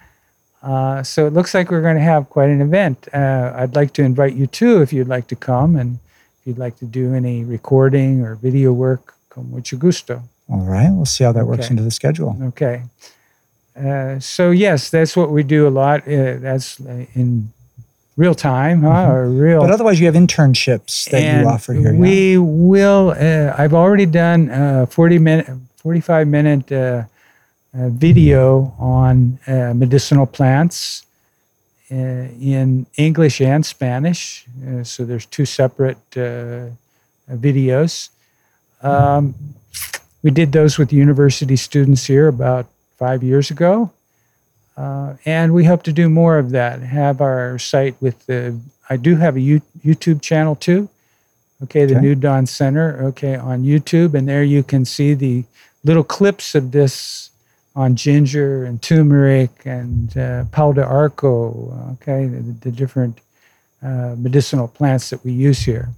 [0.62, 3.08] Uh, so it looks like we're going to have quite an event.
[3.12, 5.98] Uh, I'd like to invite you too if you'd like to come and
[6.40, 10.22] if you'd like to do any recording or video work, con mucho gusto.
[10.48, 11.72] All right, we'll see how that works okay.
[11.72, 12.36] into the schedule.
[12.42, 12.82] Okay.
[13.74, 16.00] Uh, so yes, that's what we do a lot.
[16.06, 17.52] Uh, that's uh, in
[18.16, 18.88] real time, huh?
[18.88, 19.12] Mm-hmm.
[19.12, 19.60] Or real.
[19.62, 21.94] But otherwise, you have internships that and you offer here.
[21.94, 22.38] We yeah.
[22.38, 23.14] will.
[23.16, 27.04] Uh, I've already done a forty minute, forty-five minute uh,
[27.74, 31.06] uh, video on uh, medicinal plants
[31.90, 34.44] uh, in English and Spanish.
[34.68, 35.98] Uh, so there's two separate
[37.30, 38.10] videos.
[38.82, 39.34] Um,
[40.22, 42.66] we did those with university students here about
[42.98, 43.90] five years ago.
[44.76, 46.80] Uh, and we hope to do more of that.
[46.80, 50.88] Have our site with the, I do have a U- YouTube channel too.
[51.62, 52.00] Okay, the Okay.
[52.00, 53.02] New Dawn Center.
[53.04, 55.44] Okay, on YouTube, and there you can see the
[55.84, 57.30] little clips of this
[57.76, 61.72] on ginger and turmeric and uh, de arco.
[61.92, 63.20] Okay, the, the different
[63.82, 65.90] uh, medicinal plants that we use here.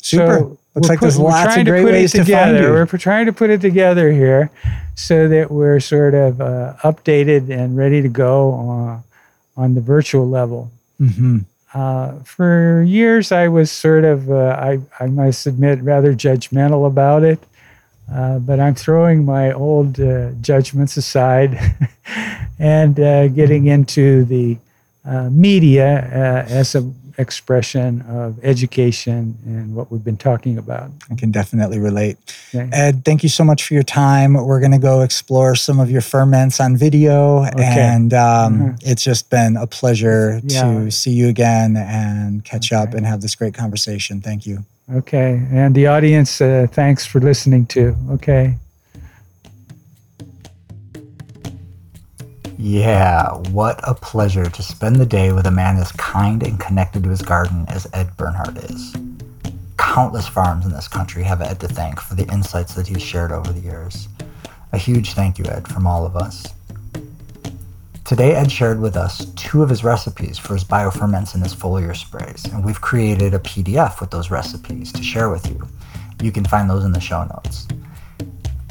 [0.00, 0.38] Super.
[0.38, 2.12] So Looks we're like there's put- we're lots trying of to great put it ways
[2.12, 2.62] to find together.
[2.62, 2.72] you.
[2.72, 4.50] We're trying to put it together here
[4.94, 9.02] so that we're sort of uh, updated and ready to go on,
[9.56, 10.70] on the virtual level.
[10.98, 11.38] hmm
[11.74, 17.22] Uh, for years, I was sort of, uh, I, I must admit, rather judgmental about
[17.24, 17.38] it.
[18.10, 21.58] Uh, but I'm throwing my old uh, judgments aside
[22.58, 24.56] and uh, getting into the
[25.04, 26.08] uh, media
[26.48, 30.90] uh, as an expression of education and what we've been talking about.
[31.10, 32.16] I can definitely relate.
[32.54, 32.68] Okay.
[32.72, 34.34] Ed, thank you so much for your time.
[34.34, 37.42] We're going to go explore some of your ferments on video.
[37.42, 38.78] And um, Mhm.
[38.82, 40.62] it's just been a pleasure Yeah.
[40.62, 44.20] to see you again and catch up and have this great conversation.
[44.20, 44.64] Thank you.
[44.94, 45.42] Okay.
[45.52, 47.96] And the audience, uh, thanks for listening too.
[48.12, 48.54] Okay.
[52.60, 57.04] Yeah, what a pleasure to spend the day with a man as kind and connected
[57.04, 58.96] to his garden as Ed Bernhardt is.
[59.76, 63.30] Countless farms in this country have Ed to thank for the insights that he's shared
[63.30, 64.08] over the years.
[64.72, 66.52] A huge thank you, Ed, from all of us.
[68.04, 71.94] Today, Ed shared with us two of his recipes for his bioferments and his foliar
[71.94, 75.68] sprays, and we've created a PDF with those recipes to share with you.
[76.20, 77.68] You can find those in the show notes.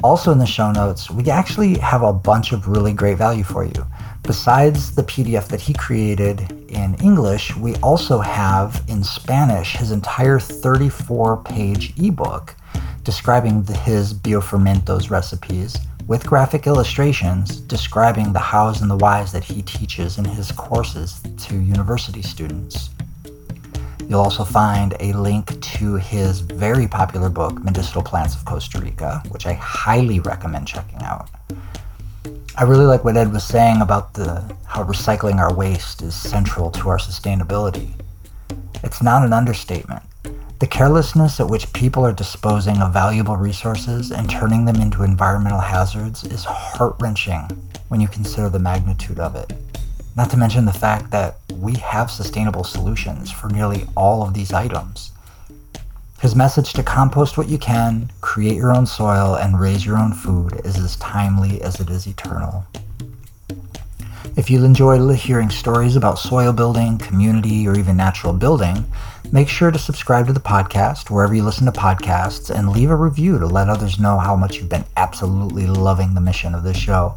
[0.04, 3.64] Also, in the show notes, we actually have a bunch of really great value for
[3.64, 3.86] you.
[4.22, 10.38] Besides the PDF that he created in English, we also have in Spanish his entire
[10.38, 12.54] 34 page ebook
[13.02, 15.76] describing the, his biofermentos recipes
[16.06, 21.20] with graphic illustrations describing the hows and the whys that he teaches in his courses
[21.38, 22.90] to university students.
[24.08, 29.22] You'll also find a link to his very popular book, Medicinal Plants of Costa Rica,
[29.28, 31.28] which I highly recommend checking out.
[32.56, 36.70] I really like what Ed was saying about the how recycling our waste is central
[36.70, 37.90] to our sustainability.
[38.82, 40.02] It's not an understatement.
[40.58, 45.60] The carelessness at which people are disposing of valuable resources and turning them into environmental
[45.60, 47.42] hazards is heart wrenching
[47.88, 49.52] when you consider the magnitude of it.
[50.18, 54.52] Not to mention the fact that we have sustainable solutions for nearly all of these
[54.52, 55.12] items.
[56.20, 60.12] His message to compost what you can, create your own soil, and raise your own
[60.12, 62.66] food is as timely as it is eternal.
[64.36, 68.86] If you enjoy hearing stories about soil building, community, or even natural building,
[69.30, 72.96] make sure to subscribe to the podcast wherever you listen to podcasts and leave a
[72.96, 76.76] review to let others know how much you've been absolutely loving the mission of this
[76.76, 77.14] show.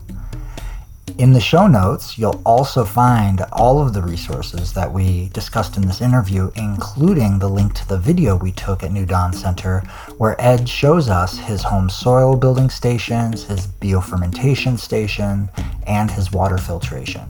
[1.18, 5.86] In the show notes, you'll also find all of the resources that we discussed in
[5.86, 9.80] this interview, including the link to the video we took at New Dawn Center,
[10.18, 15.50] where Ed shows us his home soil building stations, his biofermentation station,
[15.86, 17.28] and his water filtration.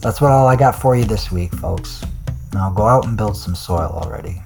[0.00, 2.04] That's what all I got for you this week, folks.
[2.52, 4.42] Now go out and build some soil already.